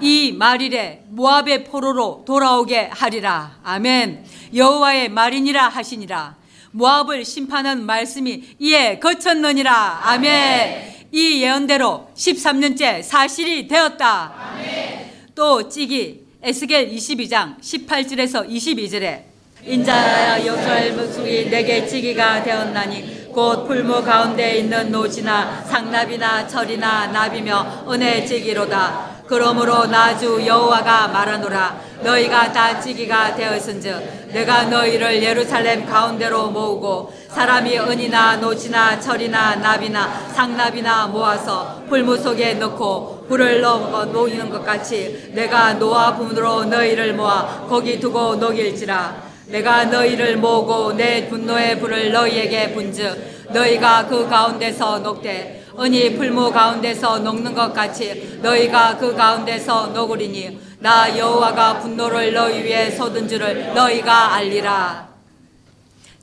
[0.00, 3.58] 이 말일에 모압의 포로로 돌아오게 하리라.
[3.62, 4.24] 아멘.
[4.54, 6.36] 여호와의 말이니라 하시니라.
[6.72, 10.00] 모압을 심판한 말씀이 이에 거쳤느니라.
[10.04, 10.92] 아멘.
[11.12, 14.34] 이 예언대로 13년째 사실이 되었다.
[14.54, 15.12] 아멘.
[15.34, 19.31] 또 찌기 에스겔 22장 18절에서 22절에
[19.64, 28.24] 인자야 여호와의 목소리 내게 찌기가 되었나니 곧 풀무 가운데 있는 노지나 상납이나 철이나 나비며 은혜
[28.26, 29.22] 찌기로다.
[29.28, 38.38] 그러므로 나주 여호와가 말하노라 너희가 다 찌기가 되었은즉 내가 너희를 예루살렘 가운데로 모으고 사람이 은이나
[38.38, 46.16] 노지나 철이나 나비나 상납이나 모아서 풀무 속에 넣고 불을 넣어 놓이는 것 같이 내가 노아
[46.16, 54.06] 분으로 너희를 모아 거기 두고 녹일지라 내가 너희를 모으고 내 분노의 불을 너희에게 분즉 너희가
[54.08, 55.62] 그 가운데서 녹되.
[55.78, 62.90] 은이 풀무 가운데서 녹는 것 같이 너희가 그 가운데서 녹으리니 나 여호와가 분노를 너희 위에
[62.90, 65.08] 쏟은 줄을 너희가 알리라.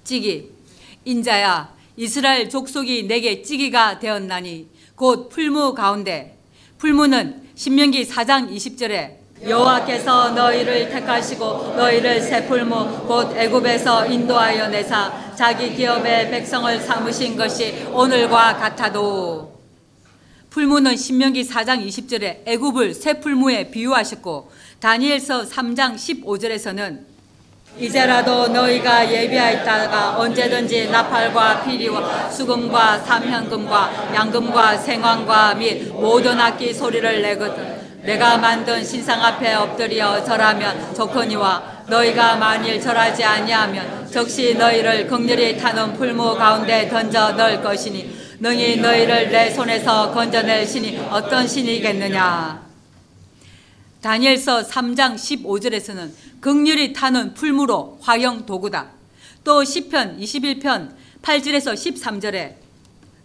[0.03, 0.51] 찌기.
[1.05, 6.35] 인자야 이스라엘 족속이 내게 찌기가 되었나니 곧 풀무 가운데.
[6.79, 16.29] 풀무는 신명기 4장 20절에 여호와께서 너희를 택하시고 너희를 새풀무 곧 애굽에서 인도하여 내사 자기 기업의
[16.29, 19.57] 백성을 삼으신 것이 오늘과 같아도.
[20.49, 26.99] 풀무는 신명기 4장 20절에 애굽을 새풀무에 비유하셨고 다니엘서 3장 15절에서는
[27.77, 37.78] 이제라도 너희가 예비하였다가 언제든지 나팔과 피리와 수금과 삼현금과 양금과 생황과 및 모든 악기 소리를 내거든
[38.03, 45.93] 내가 만든 신상 앞에 엎드려 절하면 좋거니와 너희가 만일 절하지 아니하면 적시 너희를 극렬히 타는
[45.93, 52.69] 풀무 가운데 던져 넣을 것이니 능히 너희를 내 손에서 건져낼 신이 어떤 신이겠느냐
[54.01, 58.91] 다니엘서 3장 15절에서는 극렬히 타는 풀무로 화형 도구다.
[59.43, 62.53] 또 시편 21편 8절에서 13절에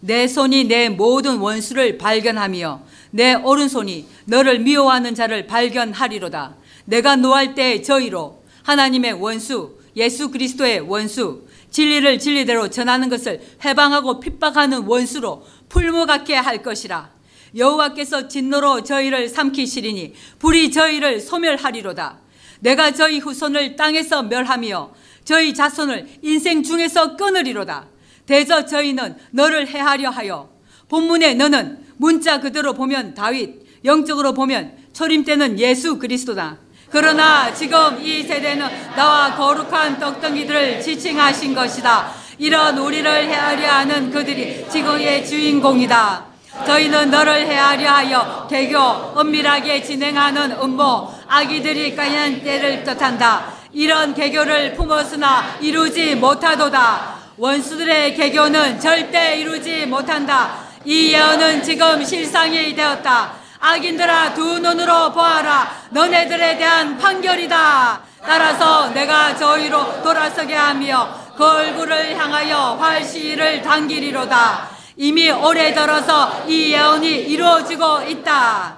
[0.05, 6.55] 내 손이 내 모든 원수를 발견하며 내 오른손이 너를 미워하는 자를 발견하리로다.
[6.85, 14.83] 내가 노할 때 저희로 하나님의 원수, 예수 그리스도의 원수, 진리를 진리대로 전하는 것을 해방하고 핍박하는
[14.83, 17.09] 원수로 풀무같게 할 것이라.
[17.57, 22.19] 여호와께서 진노로 저희를 삼키시리니 불이 저희를 소멸하리로다.
[22.59, 27.94] 내가 저희 후손을 땅에서 멸하며 저희 자손을 인생 중에서 끊으리로다.
[28.25, 30.49] 대저 저희는 너를 해하려 하여
[30.89, 36.57] 본문에 너는 문자 그대로 보면 다윗, 영적으로 보면 초림 때는 예수 그리스도다.
[36.89, 42.13] 그러나 지금 이 세대는 나와 거룩한 떡덩이들을 지칭하신 것이다.
[42.37, 46.25] 이런 우리를 헤아려 하는 그들이 지금의 주인공이다.
[46.65, 53.53] 저희는 너를 헤아려 하여 개교 은밀하게 진행하는 음모 아기들이 까연 때를 뜻한다.
[53.73, 57.24] 이런 개교를 품었으나 이루지 못하도다.
[57.37, 60.59] 원수들의 개교는 절대 이루지 못한다.
[60.85, 63.33] 이 예언은 지금 실상이 되었다.
[63.59, 65.69] 악인들아 두 눈으로 보아라.
[65.89, 68.01] 너네들에 대한 판결이다.
[68.21, 74.69] 따라서 내가 저희로 돌아서게 하며 그 얼굴을 향하여 활시를 당기리로다.
[74.95, 78.77] 이미 오래 들어서 이 예언이 이루어지고 있다.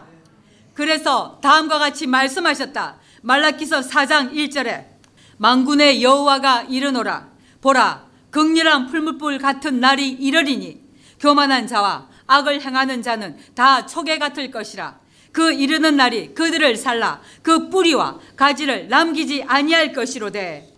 [0.73, 2.95] 그래서 다음과 같이 말씀하셨다.
[3.21, 4.85] 말라기서 4장 1절에
[5.37, 7.27] 망군의 여호와가 이르노라
[7.61, 8.06] 보라
[8.37, 10.79] 극렬한 풀무불 같은 날이 이르리니
[11.19, 14.99] 교만한 자와 악을 행하는 자는 다 초계 같을 것이라.
[15.31, 17.19] 그 이르는 날이 그들을 살라.
[17.41, 20.71] 그 뿌리와 가지를 남기지 아니할 것이로되.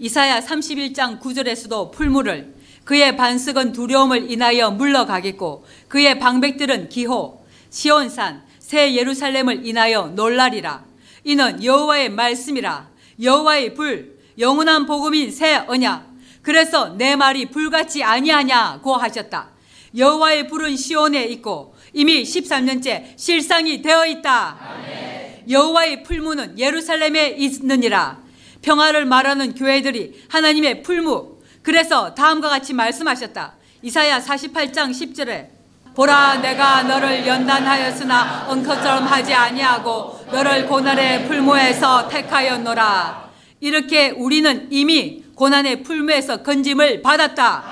[0.00, 2.52] 이사야 31장 9절에서도 풀물을
[2.82, 10.84] 그의 반석은 두려움을 인하여 물러가겠고 그의 방백들은 기호 시온산 새 예루살렘을 인하여 놀라리라.
[11.22, 12.88] 이는 여호와의 말씀이라.
[13.22, 16.13] 여호와의 불 영원한 복음인 새 언약
[16.44, 19.48] 그래서 내 말이 불같이 아니하냐고 하셨다.
[19.96, 24.58] 여호와의 불은 시온에 있고 이미 13년째 실상이 되어 있다.
[25.48, 28.18] 여호와의 풀무는 예루살렘에 있느니라.
[28.60, 31.38] 평화를 말하는 교회들이 하나님의 풀무.
[31.62, 33.54] 그래서 다음과 같이 말씀하셨다.
[33.82, 35.48] 이사야 48장 10절에
[35.94, 43.30] 보라 내가 너를 연단하였으나 엉커처럼 하지 아니하고 너를 고난의 풀무에서 택하였노라.
[43.60, 47.64] 이렇게 우리는 이미 고난의 풀무에서 건짐을 받았다.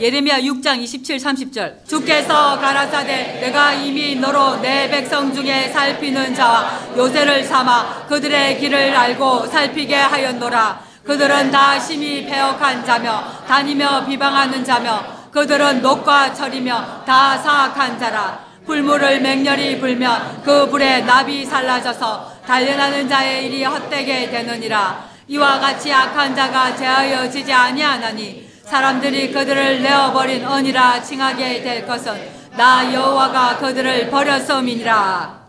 [0.00, 1.86] 예레미야 6장 27, 30절.
[1.86, 9.46] 주께서 가라사대 내가 이미 너로 내 백성 중에 살피는 자와 요새를 삼아 그들의 길을 알고
[9.46, 10.80] 살피게 하였노라.
[11.04, 18.52] 그들은 다 심히 배역한 자며 다니며 비방하는 자며 그들은 녹과 철이며 다 사악한 자라.
[18.66, 26.36] 불물을 맹렬히 불면 그 불에 납이 살라져서 단련하는 자의 일이 헛되게 되느니라 이와 같이 악한
[26.36, 32.12] 자가 제하여 지지 아니하나니 사람들이 그들을 내어버린 언이라 칭하게 될 것은
[32.54, 35.48] 나 여호와가 그들을 버렸음이니라.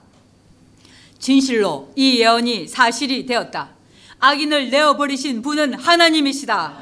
[1.20, 3.72] 진실로 이 예언이 사실이 되었다.
[4.20, 6.78] 악인을 내어버리신 분은 하나님이시다.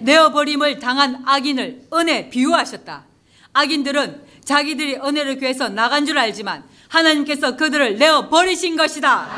[0.00, 3.04] 내어버림을 당한 악인을 은혜 비유하셨다.
[3.52, 9.28] 악인들은 자기들이 은혜를 구해서 나간 줄 알지만 하나님께서 그들을 내어 버리신 것이다.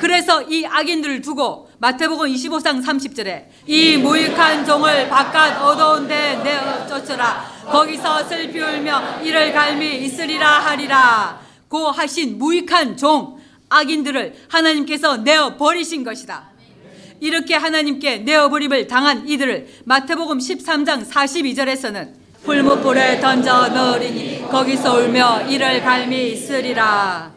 [0.00, 7.42] 그래서 이 악인들을 두고 마태복음 25장 30절에 이 무익한 종을 바깥 어두운 데 내어 쫓으라.
[7.64, 11.40] 거기서 슬피 울며 이를 갈미 있으리라 하리라.
[11.68, 16.50] 고 하신 무익한 종 악인들을 하나님께서 내어 버리신 것이다.
[17.18, 22.12] 이렇게 하나님께 내어버림을 당한 이들을 마태복음 13장 42절에서는
[22.44, 27.32] 풀무불에 던져 넣으리니 거기서 울며 이를 갈미 있으리라.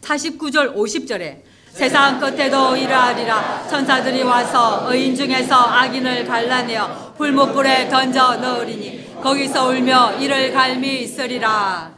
[0.00, 1.47] 49절 50절에
[1.78, 3.68] 세상 끝에도 이러하리라.
[3.68, 11.94] 천사들이 와서 의인 중에서 악인을 갈라내어 풀무불에 던져 넣으리니 거기서 울며 이를 갈미 있으리라.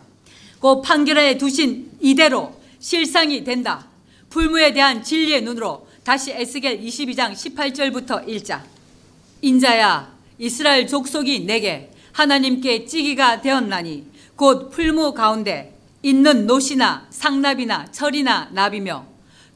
[0.61, 3.87] 그 판결에 두신 이대로 실상이 된다.
[4.29, 8.63] 풀무에 대한 진리의 눈으로 다시 에스겔 22장 18절부터 읽자.
[9.41, 14.05] 인자야 이스라엘 족속이 내게 하나님께 찌기가 되었나니
[14.37, 19.10] 곧 풀무 가운데 있는 노시나 상납이나 철이나 납이며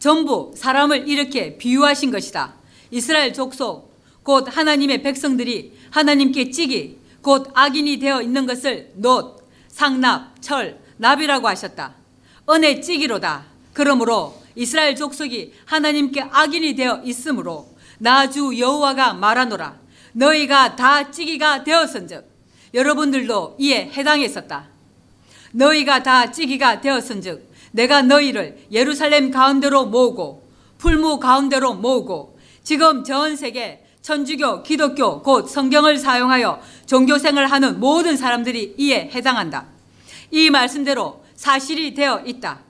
[0.05, 2.53] 전부 사람을 이렇게 비유하신 것이다.
[2.91, 3.91] 이스라엘 족속
[4.23, 9.39] 곧 하나님의 백성들이 하나님께 찌기 곧 악인이 되어 있는 것을 놋,
[9.69, 11.95] 상납, 철, 납이라고 하셨다.
[12.51, 13.47] 은혜 찌기로다.
[13.73, 19.79] 그러므로 이스라엘 족속이 하나님께 악인이 되어 있으므로 나주 여호와가 말하노라.
[20.13, 22.29] 너희가 다 찌기가 되었은즉
[22.75, 24.69] 여러분들도 이에 해당했었다.
[25.53, 30.47] 너희가 다 찌기가 되었은즉 내가 너희를 예루살렘 가운데로 모으고
[30.79, 38.75] 풀무 가운데로 모으고 지금 전 세계 천주교, 기독교, 곧 성경을 사용하여 종교생을 하는 모든 사람들이
[38.79, 39.67] 이에 해당한다.
[40.31, 42.61] 이 말씀대로 사실이 되어 있다.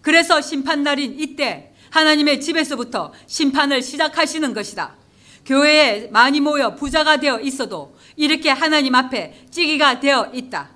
[0.00, 4.94] 그래서 심판날인 이때 하나님의 집에서부터 심판을 시작하시는 것이다.
[5.44, 10.73] 교회에 많이 모여 부자가 되어 있어도 이렇게 하나님 앞에 찌기가 되어 있다.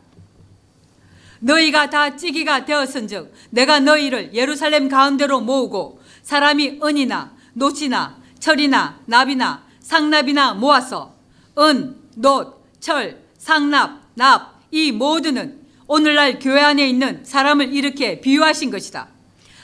[1.41, 10.55] 너희가 다 찌기가 되었은즉 내가 너희를 예루살렘 가운데로 모으고 사람이 은이나 노치나 철이나 납이나 상납이나
[10.55, 11.14] 모아서
[11.59, 19.09] 은, 놋, 철, 상납, 납 이 모두는 오늘날 교회 안에 있는 사람을 이렇게 비유하신 것이다.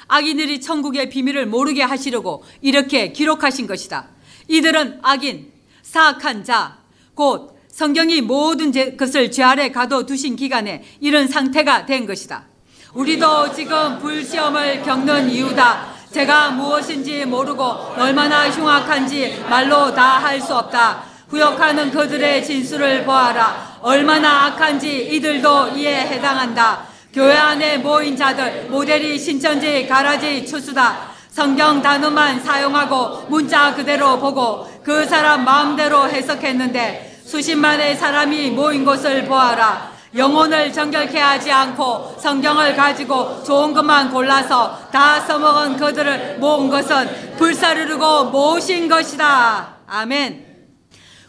[0.09, 4.09] 악인들이 천국의 비밀을 모르게 하시려고 이렇게 기록하신 것이다.
[4.49, 5.53] 이들은 악인,
[5.83, 6.79] 사악한 자,
[7.15, 12.45] 곧 성경이 모든 것을 죄 아래 가둬두신 기간에 이런 상태가 된 것이다.
[12.93, 15.87] 우리도 지금 불시험을 겪는 이유다.
[16.13, 21.03] 제가 무엇인지 모르고 얼마나 흉악한지 말로 다 할 수 없다.
[21.29, 23.79] 후욕하는 그들의 진술을 보아라.
[23.83, 26.85] 얼마나 악한지 이들도 이에 해당한다.
[27.13, 31.13] 교회 안에 모인 자들 모델이 신천지 가라지 추수다.
[31.29, 39.93] 성경 단어만 사용하고 문자 그대로 보고 그 사람 마음대로 해석했는데 수십만의 사람이 모인 곳을 보아라.
[40.15, 48.27] 영혼을 정결케 하지 않고 성경을 가지고 좋은 것만 골라서 다 써먹은 그들을 모은 것은 불사르르고
[48.27, 49.79] 모으신 것이다.
[49.87, 50.47] 아멘.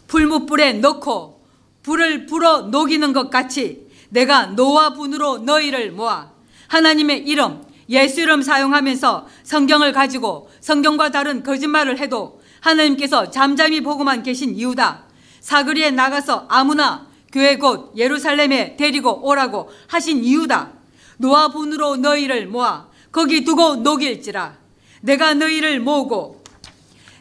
[0.06, 1.44] 불무불에 넣고
[1.82, 6.30] 불을 불어 녹이는 것 같이 내가 노와 분으로 너희를 모아
[6.68, 14.54] 하나님의 이름, 예수 이름 사용하면서 성경을 가지고 성경과 다른 거짓말을 해도 하나님께서 잠잠히 보고만 계신
[14.54, 15.05] 이유다.
[15.46, 20.72] 사거리에 나가서 아무나 교회 곧 예루살렘에 데리고 오라고 하신 이유다.
[21.18, 24.56] 노아 분으로 너희를 모아 거기 두고 녹일지라.
[25.02, 26.42] 내가 너희를 모으고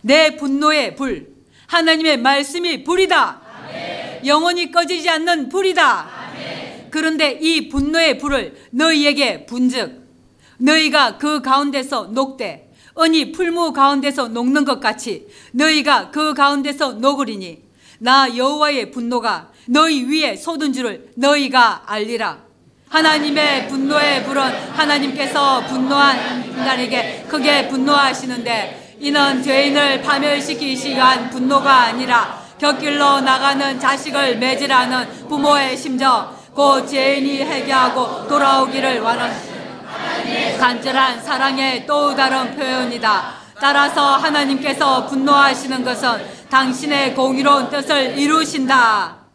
[0.02, 1.36] 내 분노의 불,
[1.68, 3.42] 하나님의 말씀이 불이다.
[4.26, 6.10] 영원히 꺼지지 않는 불이다.
[6.90, 10.04] 그런데 이 분노의 불을 너희에게 분즉
[10.58, 17.65] 너희가 그 가운데서 녹되 언이 풀무 가운데서 녹는 것 같이 너희가 그 가운데서 녹으리니
[18.00, 22.38] 나 여호와의 분노가 너희 위에 쏟은 줄을 너희가 알리라.
[22.90, 33.22] 하나님의 분노의 불은 하나님께서 분노한 인간에게 크게 분노하시는데 이는 죄인을 파멸시키기 위한 분노가 아니라 곁길로
[33.22, 39.36] 나가는 자식을 매질하는 부모의 심정 곧 죄인이 회개하고 돌아오기를 원하는
[40.58, 43.45] 간절한 사랑의 또 다른 표현이다.
[43.60, 46.10] 따라서 하나님께서 분노하시는 것은
[46.50, 49.26] 당신의 공의로운 뜻을 이루신다.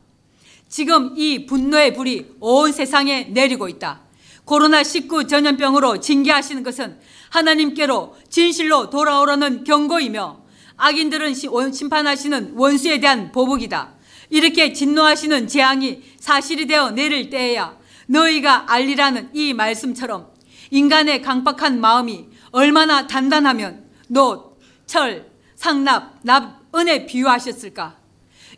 [0.69, 4.03] 지금 이 분노의 불이 온 세상에 내리고 있다.
[4.45, 6.99] 코로나19 전염병으로 징계하시는 것은
[7.31, 10.41] 하나님께로 진실로 돌아오라는 경고이며
[10.77, 11.35] 악인들은
[11.73, 13.95] 심판하시는 원수에 대한 보복이다.
[14.31, 20.29] 이렇게 진노하시는 재앙이 사실이 되어 내릴 때에야 너희가 알리라는 이 말씀처럼
[20.71, 24.57] 인간의 강박한 마음이 얼마나 단단하면 노,
[24.87, 27.97] 철, 상납, 납, 은에 비유하셨을까?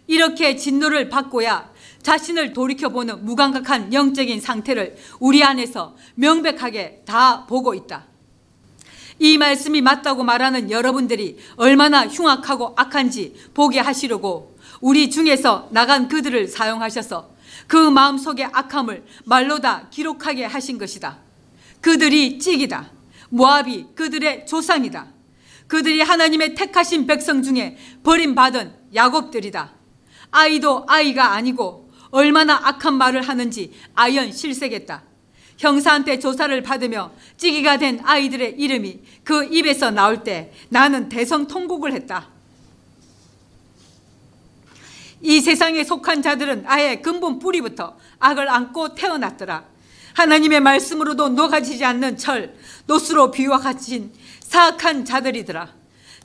[0.07, 1.71] 이렇게 진노를 받고야
[2.03, 8.07] 자신을 돌이켜보는 무감각한 영적인 상태를 우리 안에서 명백하게 다 보고 있다.
[9.19, 17.31] 이 말씀이 맞다고 말하는 여러분들이 얼마나 흉악하고 악한지 보게 하시려고 우리 중에서 나간 그들을 사용하셔서
[17.67, 21.19] 그 마음속의 악함을 말로 다 기록하게 하신 것이다.
[21.83, 22.91] 그들이 찌기다.
[23.29, 25.12] 모압이 그들의 조상이다.
[25.73, 29.73] 그들이 하나님의 택하신 백성 중에 버림받은 야곱들이다.
[30.31, 35.03] 아이도 아이가 아니고 얼마나 악한 말을 하는지 아연 실색했다.
[35.57, 42.29] 형사한테 조사를 받으며 찌기가 된 아이들의 이름이 그 입에서 나올 때 나는 대성통곡을 했다.
[45.23, 49.73] 이 세상에 속한 자들은 아예 근본 뿌리부터 악을 안고 태어났더라.
[50.13, 52.55] 하나님의 말씀으로도 녹아지지 않는 철,
[52.87, 54.13] 노스로 비유하신
[54.53, 55.73] 사악한 자들이더라.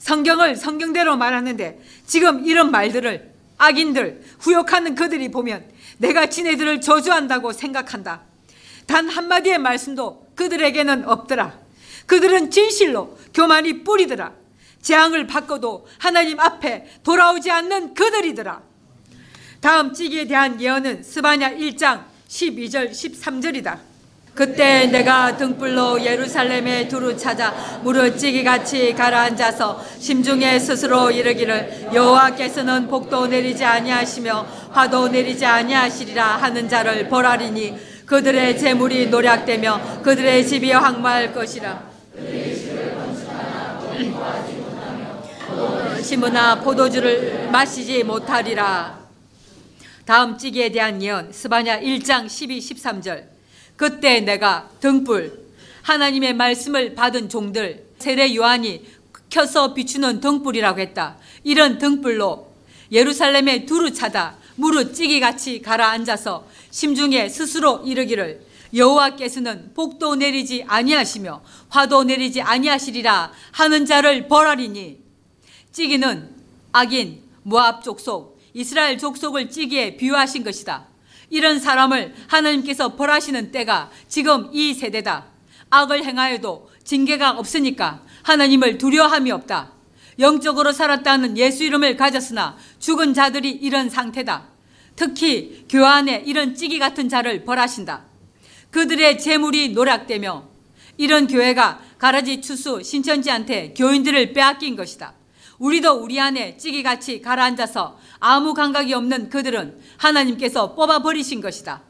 [0.00, 5.64] 성경을 성경대로 말하는데 지금 이런 말들을 악인들, 후욕하는 그들이 보면
[5.96, 8.20] 내가 지네들을 저주한다고 생각한다.
[8.86, 11.58] 단 한마디의 말씀도 그들에게는 없더라.
[12.04, 14.34] 그들은 진실로 교만이 뿌리더라.
[14.82, 18.60] 재앙을 받고도 하나님 앞에 돌아오지 않는 그들이더라.
[19.62, 23.87] 다음 찌기에 대한 예언은 스바냐 1장 12절 13절이다.
[24.38, 27.50] 그때 내가 등불로 예루살렘에 두루 찾아
[27.82, 36.68] 무릎 찌기 같이 가라앉아서 심중에 스스로 이르기를 여호와께서는 복도 내리지 아니하시며 화도 내리지 아니하시리라 하는
[36.68, 37.76] 자를 벌하리니
[38.06, 41.82] 그들의 재물이 노략되며 그들의 집이 황무할 것이라.
[46.00, 49.00] 심으나 포도주를 마시지 못하리라.
[50.04, 53.37] 다음 찌기에 대한 예언 스바냐 1장 12, 13절
[53.78, 55.46] 그때 내가 등불
[55.82, 58.84] 하나님의 말씀을 받은 종들 세례 요한이
[59.30, 61.16] 켜서 비추는 등불이라고 했다.
[61.44, 62.52] 이런 등불로
[62.90, 72.42] 예루살렘에 두루 차다 무릎 찌기같이 가라앉아서 심중에 스스로 이르기를 여호와께서는 복도 내리지 아니하시며 화도 내리지
[72.42, 74.98] 아니하시리라 하는 자를 벌하리니
[75.70, 76.30] 찌기는
[76.72, 80.87] 악인 모압 족속 이스라엘 족속을 찌기에 비유하신 것이다.
[81.30, 85.26] 이런 사람을 하나님께서 벌하시는 때가 지금 이 세대다.
[85.70, 89.72] 악을 행하여도 징계가 없으니까 하나님을 두려워함이 없다.
[90.18, 94.48] 영적으로 살았다는 예수 이름을 가졌으나 죽은 자들이 이런 상태다.
[94.96, 98.04] 특히 교회 안에 이런 찌기 같은 자를 벌하신다.
[98.70, 100.48] 그들의 재물이 노락되며
[100.96, 105.14] 이런 교회가 가라지 추수 신천지한테 교인들을 빼앗긴 것이다.
[105.58, 111.82] 우리도 우리 안에 찌기같이 가라앉아서 아무 감각이 없는 그들은 하나님께서 뽑아버리신 것이다.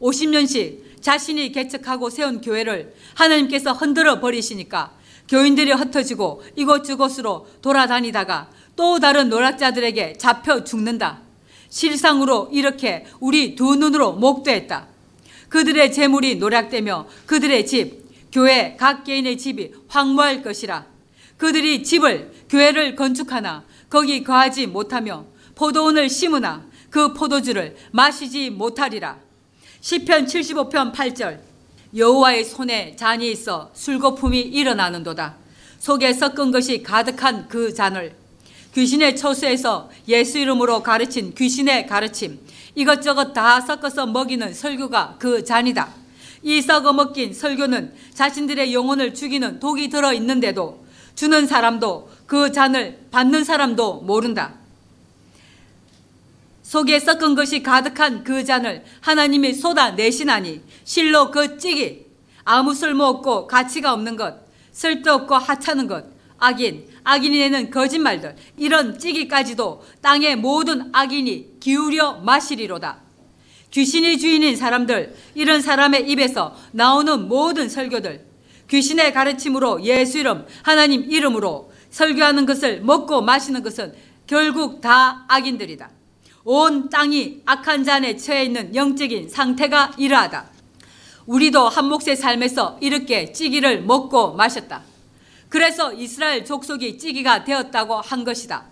[0.00, 4.92] 50년씩 자신이 개척하고 세운 교회를 하나님께서 흔들어 버리시니까
[5.28, 11.20] 교인들이 흩어지고 이곳저곳으로 돌아다니다가 또 다른 노락자들에게 잡혀 죽는다.
[11.68, 14.88] 실상으로 이렇게 우리 두 눈으로 목도했다.
[15.48, 18.00] 그들의 재물이 노략되며 그들의 집,
[18.32, 20.86] 교회 각 개인의 집이 황무할 것이라.
[21.36, 25.24] 그들이 집을 교회를 건축하나 거기 거하지 못하며
[25.54, 29.18] 포도원을 심으나 그 포도주를 마시지 못하리라.
[29.80, 31.38] 시편 75편 8절
[31.96, 35.36] 여호와의 손에 잔이 있어 술거품이 일어나는도다.
[35.78, 38.14] 속에 섞은 것이 가득한 그 잔을
[38.74, 42.38] 귀신의 처수에서 예수 이름으로 가르친 귀신의 가르침
[42.74, 45.88] 이것저것 다 섞어서 먹이는 설교가 그 잔이다.
[46.42, 50.84] 이 썩어 먹긴 설교는 자신들의 영혼을 죽이는 독이 들어 있는데도
[51.14, 54.54] 주는 사람도 그 잔을 받는 사람도 모른다.
[56.62, 62.06] 속에 섞은 것이 가득한 그 잔을 하나님이 쏟아내시나니 실로 그 찌기
[62.44, 64.36] 아무 쓸모 없고 가치가 없는 것
[64.70, 66.04] 쓸데없고 하찮은 것
[66.38, 73.00] 악인 악인이 내는 거짓말들 이런 찌기까지도 땅의 모든 악인이 기울여 마시리로다
[73.72, 78.24] 귀신이 주인인 사람들 이런 사람의 입에서 나오는 모든 설교들
[78.68, 83.94] 귀신의 가르침으로 예수 이름 하나님 이름으로 설교하는 것을 먹고 마시는 것은
[84.26, 85.90] 결국 다 악인들이다
[86.44, 90.48] 온 땅이 악한 잔에 처해 있는 영적인 상태가 이러하다.
[91.26, 94.82] 우리도 한 몫의 삶에서 이렇게 찌기를 먹고 마셨다.
[95.48, 98.64] 그래서 이스라엘 족속이 찌기가 되었다고 한 것이다.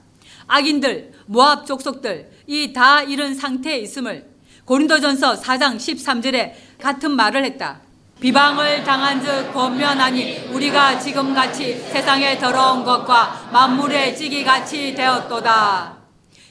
[0.46, 4.26] 악인들, 모압 족속들 이 다 이런 상태에 있음을
[4.64, 7.80] 고린도전서 4장 13절에 같은 말을 했다.
[8.20, 15.96] 비방을 당한 즉 권면하니 우리가 지금같이 세상에 더러운 것과 만물의 찌기같이 되었도다.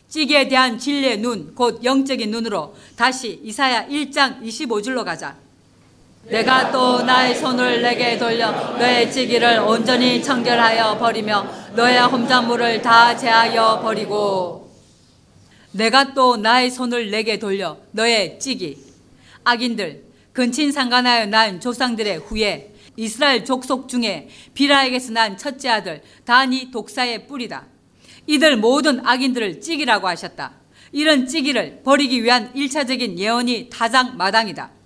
[0.07, 5.35] 찌기에 대한 진리의 눈, 곧 영적인 눈으로 다시 이사야 1장 25절로 가자.
[6.29, 13.79] 내가 또 나의 손을 내게 돌려 너의 찌기를 온전히 청결하여 버리며 너의 험작물을 다 제하여
[13.81, 14.71] 버리고
[15.71, 18.77] 내가 또 나의 손을 내게 돌려 너의 찌기
[19.45, 20.06] 악인들
[20.37, 27.65] 근친 상간하여 난 조상들의 후에 이스라엘 족속 중에 비라에게서 난 첫째 아들 단이 독사의 뿌리다.
[28.27, 30.53] 이들 모든 악인들을 찌기라고 하셨다.
[30.91, 34.76] 이런 찌기를 버리기 위한 일차적인 예언이 타장마당이다.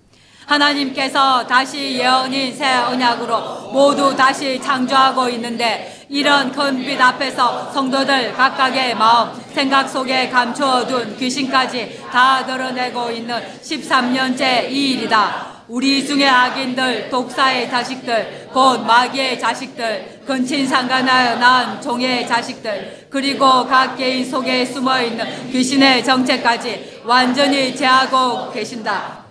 [0.46, 8.94] 하나님께서 다시 예언인 새 언약으로 모두 다시 창조하고 있는데 이런 큰 빛 앞에서 성도들 각각의
[8.96, 15.52] 마음, 생각 속에 감추어둔 귀신까지 다 드러내고 있는 13년째 이 일이다.
[15.68, 24.28] 우리 중에 악인들, 독사의 자식들, 곧 마귀의 자식들, 근친상간하여 낳은 종의 자식들, 그리고 각 개인
[24.28, 29.21] 속에 숨어있는 귀신의 정체까지 완전히 제하고 계신다.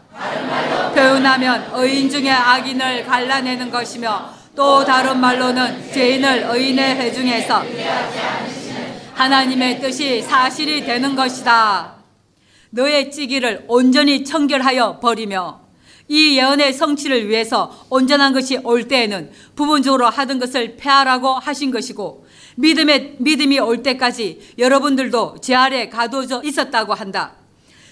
[0.93, 7.63] 표현하면 의인 중에 악인을 갈라내는 것이며 또 다른 말로는 죄인을 의인의 회중에서
[9.13, 11.95] 하나님의 뜻이 사실이 되는 것이다.
[12.71, 15.61] 너의 찌기를 온전히 청결하여 버리며
[16.07, 23.15] 이 예언의 성취를 위해서 온전한 것이 올 때에는 부분적으로 하던 것을 폐하라고 하신 것이고 믿음의
[23.19, 27.40] 믿음이 올 때까지 여러분들도 제 아래 가둬져 있었다고 한다.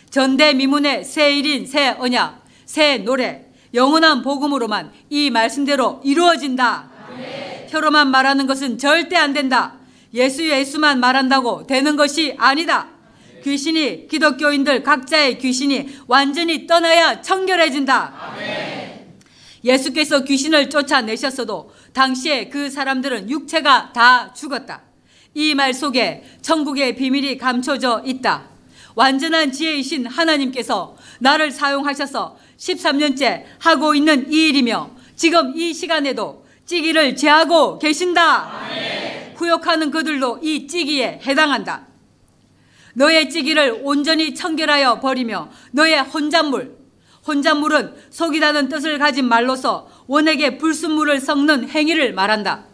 [0.09, 6.89] 전대미문의 새 일인 새 언약, 새 노래, 영원한 복음으로만 이 말씀대로 이루어진다.
[7.17, 7.67] 네.
[7.69, 9.75] 혀로만 말하는 것은 절대 안 된다.
[10.13, 12.87] 예수 예수만 말한다고 되는 것이 아니다.
[13.43, 18.35] 귀신이 기독교인들 각자의 귀신이 완전히 떠나야 청결해진다.
[19.63, 24.81] 예수께서 귀신을 쫓아내셨어도 당시에 그 사람들은 육체가 다 죽었다.
[25.35, 28.48] 이 말 속에 천국의 비밀이 감춰져 있다.
[28.99, 37.79] 완전한 지혜이신 하나님께서 나를 사용하셔서 13년째 하고 있는 이 일이며 지금 이 시간에도 찌기를 제하고
[37.79, 38.59] 계신다.
[38.65, 39.35] 아멘.
[39.37, 41.87] 후욕하는 그들도 이 찌기에 해당한다.
[42.93, 46.75] 너의 찌기를 온전히 청결하여 버리며 너의 혼잣물,
[47.25, 52.65] 혼잣물은 속이다는 뜻을 가진 말로서 원에게 불순물을 섞는 행위를 말한다.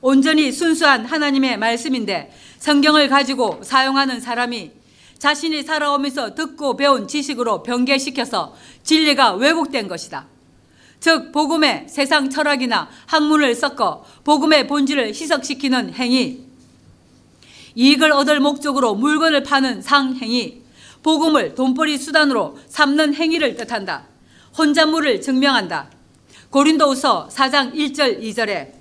[0.00, 4.83] 온전히 순수한 하나님의 말씀인데 성경을 가지고 사용하는 사람이
[5.18, 10.26] 자신이 살아오면서 듣고 배운 지식으로 변개시켜서 진리가 왜곡된 것이다.
[11.00, 16.44] 즉 복음의 세상 철학이나 학문을 섞어 복음의 본질을 희석시키는 행위
[17.74, 20.62] 이익을 얻을 목적으로 물건을 파는 상행위,
[21.02, 24.06] 복음을 돈벌이 수단으로 삼는 행위를 뜻한다.
[24.56, 25.90] 혼잣물을 증명한다.
[26.50, 28.72] 고린도후서 4장 1절 2절에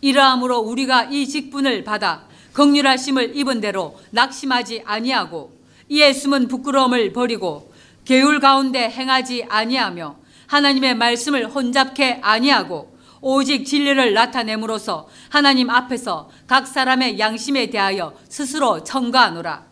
[0.00, 2.25] 이러함으로 우리가 이 직분을 받아
[2.56, 5.52] 극률하심을 입은 대로 낙심하지 아니하고
[5.90, 7.70] 이에 숨은 부끄러움을 버리고
[8.06, 17.18] 계율 가운데 행하지 아니하며 하나님의 말씀을 혼잡케 아니하고 오직 진리를 나타냄으로써 하나님 앞에서 각 사람의
[17.18, 19.64] 양심에 대하여 스스로 청가하노라.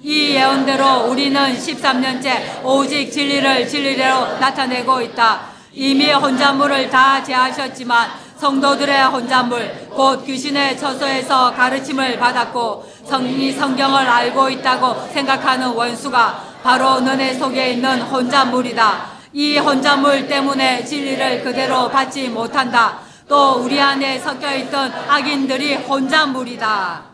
[0.00, 5.52] 이 예언대로 우리는 13년째 오직 진리를 진리대로 나타내고 있다.
[5.74, 8.10] 이미 혼자물을 다 제하셨지만
[8.42, 17.34] 성도들의 혼자물 곧 귀신의 처소에서 가르침을 받았고 성이 성경을 알고 있다고 생각하는 원수가 바로 너네
[17.34, 19.12] 속에 있는 혼자물이다.
[19.32, 22.98] 이 혼자물 때문에 진리를 그대로 받지 못한다.
[23.28, 27.04] 또 우리 안에 섞여 있던 악인들이 혼자물이다.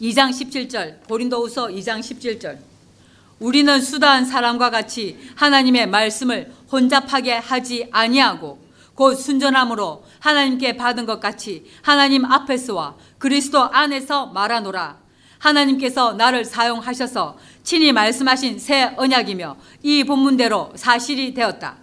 [0.00, 2.58] 2장 17절 고린도후서 2장 17절
[3.38, 11.64] 우리는 수다한 사람과 같이 하나님의 말씀을 혼잡하게 하지 아니하고 곧 순전함으로 하나님께 받은 것 같이
[11.82, 14.98] 하나님 앞에서와 그리스도 안에서 말하노라
[15.38, 21.76] 하나님께서 나를 사용하셔서 친히 말씀하신 새 언약이며 이 본문대로 사실이 되었다.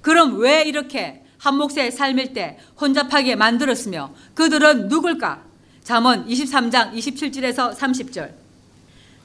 [0.00, 5.42] 그럼 왜 이렇게 한 몫의 삶일 때 혼잡하게 만들었으며 그들은 누굴까?
[5.82, 8.40] 잠언 23장 27절에서 30절.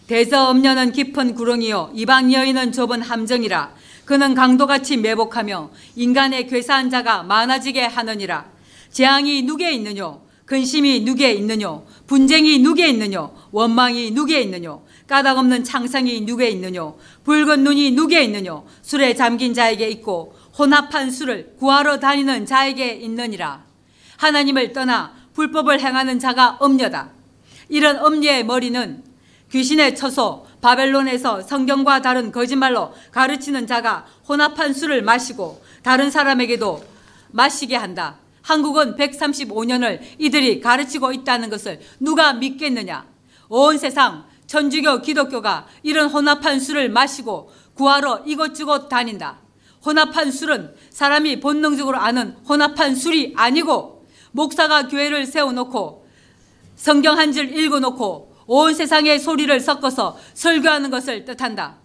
[0.08, 3.74] 대저 엄녀는 깊은 구렁이요 이방 여인은 좁은 함정이라
[4.06, 8.46] 그는 강도같이 매복하며 인간의 괴사한 자가 많아지게 하느니라.
[8.92, 10.22] 재앙이 누게 있느뇨?
[10.46, 11.86] 근심이 누게 있느뇨?
[12.06, 13.34] 분쟁이 누게 있느뇨?
[13.52, 14.84] 원망이 누게 있느뇨?
[15.08, 16.98] 까닭없는 창상이 누게 있느뇨?
[17.24, 18.66] 붉은 눈이 누게 있느뇨?
[18.84, 23.66] 술에 잠긴 자에게 있고 혼합한 술을 구하러 다니는 자에게 있느니라.
[24.18, 27.10] 하나님을 떠나 불법을 행하는 자가 엄녀다.
[27.68, 29.04] 이런 엄녀의 머리는
[29.52, 36.84] 귀신의 처소 바벨론에서 성경과 다른 거짓말로 가르치는 자가 혼합한 술을 마시고 다른 사람에게도
[37.30, 38.18] 마시게 한다.
[38.42, 43.06] 한국은 135년을 이들이 가르치고 있다는 것을 누가 믿겠느냐?
[43.50, 49.38] 온 세상 천주교 기독교가 이런 혼합한 술을 마시고 구하러 이곳저곳 다닌다.
[49.86, 56.08] 혼합한 술은 사람이 본능적으로 아는 혼합한 술이 아니고 목사가 교회를 세워놓고
[56.76, 61.78] 성경 한 줄 읽어놓고 온 세상의 소리를 섞어서 설교하는 것을 뜻한다.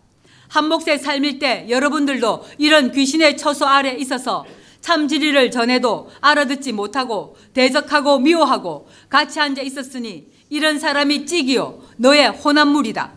[0.48, 4.44] 한 몫의 삶일 때 여러분들도 이런 귀신의 처소 아래 있어서
[4.80, 13.12] 참 진리를 전해도 알아듣지 못하고 대적하고 미워하고 같이 앉아 있었으니 이런 사람이 찌기요 너의 혼합물이다.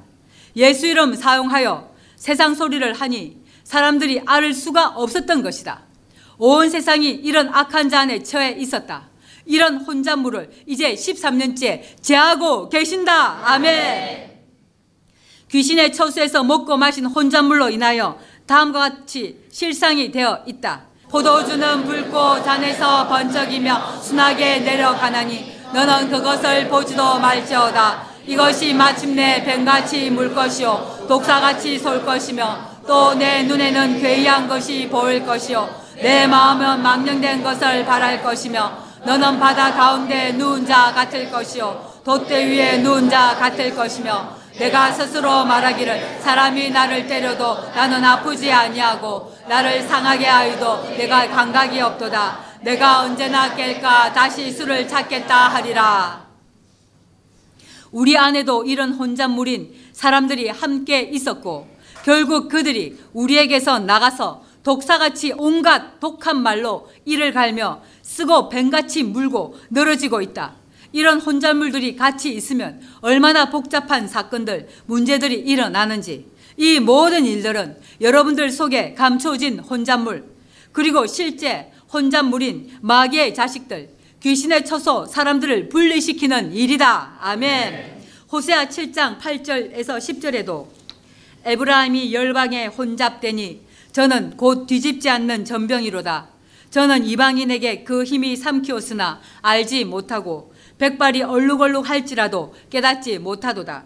[0.58, 5.82] 예수 이름 사용하여 세상 소리를 하니 사람들이 알을 수가 없었던 것이다.
[6.38, 9.08] 온 세상이 이런 악한 자 안에 처해 있었다.
[9.46, 13.39] 이런 혼잣물을 이제 13년째 제하고 계신다.
[13.46, 14.32] 아멘.
[15.50, 18.18] 귀신의 처수에서 먹고 마신 혼잣물로 인하여
[18.48, 20.86] 다음과 같이 실상이 되어 있다.
[21.10, 28.08] 포도주는 붉고 잔에서 번쩍이며 순하게 내려가나니 너는 그것을 보지도 말지어다.
[28.26, 35.70] 이것이 마침내 뱀같이 물 것이요 독사같이 쏠 것이며 또 내 눈에는 괴이한 것이 보일 것이요
[35.96, 38.72] 내 마음은 망령된 것을 바랄 것이며
[39.06, 41.93] 너는 바다 가운데 누운 자 같을 것이요.
[42.06, 49.34] 돛대 위에 누운 자 같을 것이며 내가 스스로 말하기를 사람이 나를 때려도 나는 아프지 아니하고
[49.47, 52.39] 나를 상하게 하여도 내가 감각이 없도다.
[52.62, 56.24] 내가 언제나 깰까 다시 술을 찾겠다 하리라.
[57.91, 61.68] 우리 안에도 이런 혼잣물인 사람들이 함께 있었고
[62.06, 67.82] 결국 그들이 우리에게서 나가서 독사같이 온갖 독한 말로 이를 갈며
[68.14, 70.53] 쓰고 뱀같이 물고 늘어지고 있다.
[70.91, 79.57] 이런 혼잣물들이 같이 있으면 얼마나 복잡한 사건들, 문제들이 일어나는지 이 모든 일들은 여러분들 속에 감춰진
[79.57, 80.26] 혼잣물
[80.72, 83.89] 그리고 실제 혼잣물인 마귀의 자식들
[84.22, 87.18] 귀신의 처소 사람들을 분리시키는 일이다.
[87.20, 88.03] 아멘.
[88.32, 90.68] 호세아 7장 8절에서 10절에도
[91.45, 93.61] 에브라임이 열방에 혼잡되니
[93.91, 96.32] 저는 곧 뒤집지 않는 전병이로다.
[96.74, 103.84] 저는 이방인에게 그 힘이 삼키었으나 알지 못하고 백발이 얼룩얼룩 할지라도 깨닫지 못하도다.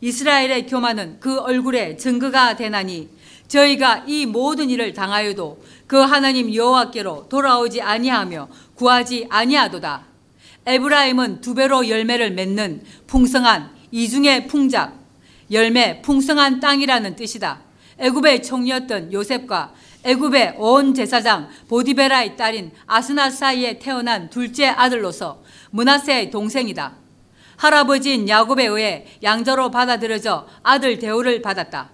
[0.00, 3.10] 이스라엘의 교만은 그 얼굴에 증거가 되나니
[3.48, 10.06] 저희가 이 모든 일을 당하여도 그 하나님 여호와께로 돌아오지 아니하며 구하지 아니하도다.
[10.64, 14.98] 에브라임은 두 배로 열매를 맺는 풍성한 이중의 풍작,
[15.50, 17.60] 열매 풍성한 땅이라는 뜻이다.
[17.98, 19.74] 애굽의 총리였던 요셉과
[20.04, 26.94] 애굽의 온 제사장 보디베라의 딸인 아스나 사이에 태어난 둘째 아들로서 문하세의 동생이다.
[27.56, 31.90] 할아버지인 야곱에 의해 양자로 받아들여져 아들 대우를 받았다.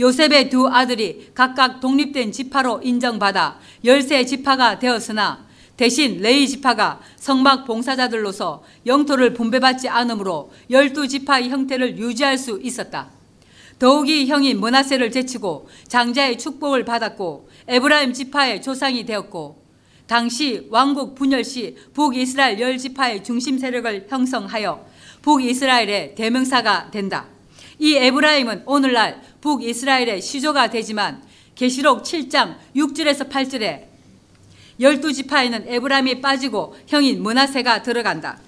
[0.00, 5.44] 요셉의 두 아들이 각각 독립된 지파로 인정받아 열세 지파가 되었으나
[5.76, 13.10] 대신 레위 지파가 성막 봉사자들로서 영토를 분배받지 않으므로 열두 지파의 형태를 유지할 수 있었다.
[13.82, 19.60] 더욱이 형인 므낫세를 제치고 장자의 축복을 받았고 에브라임 지파의 조상이 되었고
[20.06, 24.86] 당시 왕국 분열 시 북이스라엘 열 지파의 중심 세력을 형성하여
[25.22, 27.26] 북이스라엘의 대명사가 된다.
[27.80, 31.20] 이 에브라임은 오늘날 북이스라엘의 시조가 되지만
[31.56, 33.86] 계시록 7장 6절에서 8절에
[34.78, 38.38] 열두 지파에는 에브라임이 빠지고 형인 므낫세가 들어간다.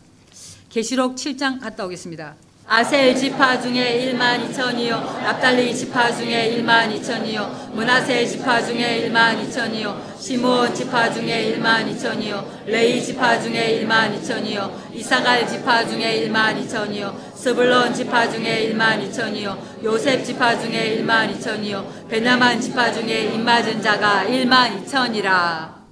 [0.68, 2.36] 계시록 7장 갔다 오겠습니다.
[2.66, 5.22] 아셀 지파 중에 1만 2천이요.
[5.22, 7.72] 납달리 지파 중에 1만 2천이요.
[7.74, 9.94] 므낫세 지파 중에 1만 2천이요.
[10.18, 12.64] 시므온 지파 중에 1만 2천이요.
[12.64, 14.94] 레위 지파 중에 1만 2천이요.
[14.94, 17.14] 잇사갈 지파 중에 1만 2천이요.
[17.34, 19.84] 스불론 지파 중에 1만 2천이요.
[19.84, 22.08] 요셉 지파 중에 1만 2천이요.
[22.08, 25.83] 베냐만 지파 중에 인 맞은 자가 1만 2천이라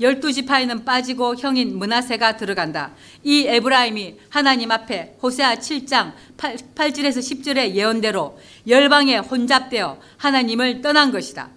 [0.00, 2.92] 열두 지파에는 빠지고 형인 문하세가 들어간다.
[3.22, 11.50] 이 에브라임이 하나님 앞에 호세아 7장 8, 8절에서 10절의 예언대로 열방에 혼잡되어 하나님을 떠난 것이다.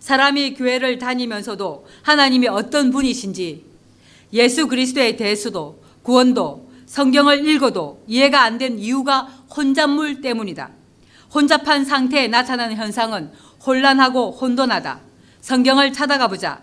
[0.00, 3.64] 사람이 교회를 다니면서도 하나님이 어떤 분이신지
[4.32, 9.22] 예수 그리스도에 대해서도 구원도 성경을 읽어도 이해가 안 된 이유가
[9.56, 10.70] 혼잡물 때문이다.
[11.34, 13.32] 혼잡한 상태에 나타나는 현상은
[13.66, 15.00] 혼란하고 혼돈하다.
[15.40, 16.62] 성경을 찾아가 보자.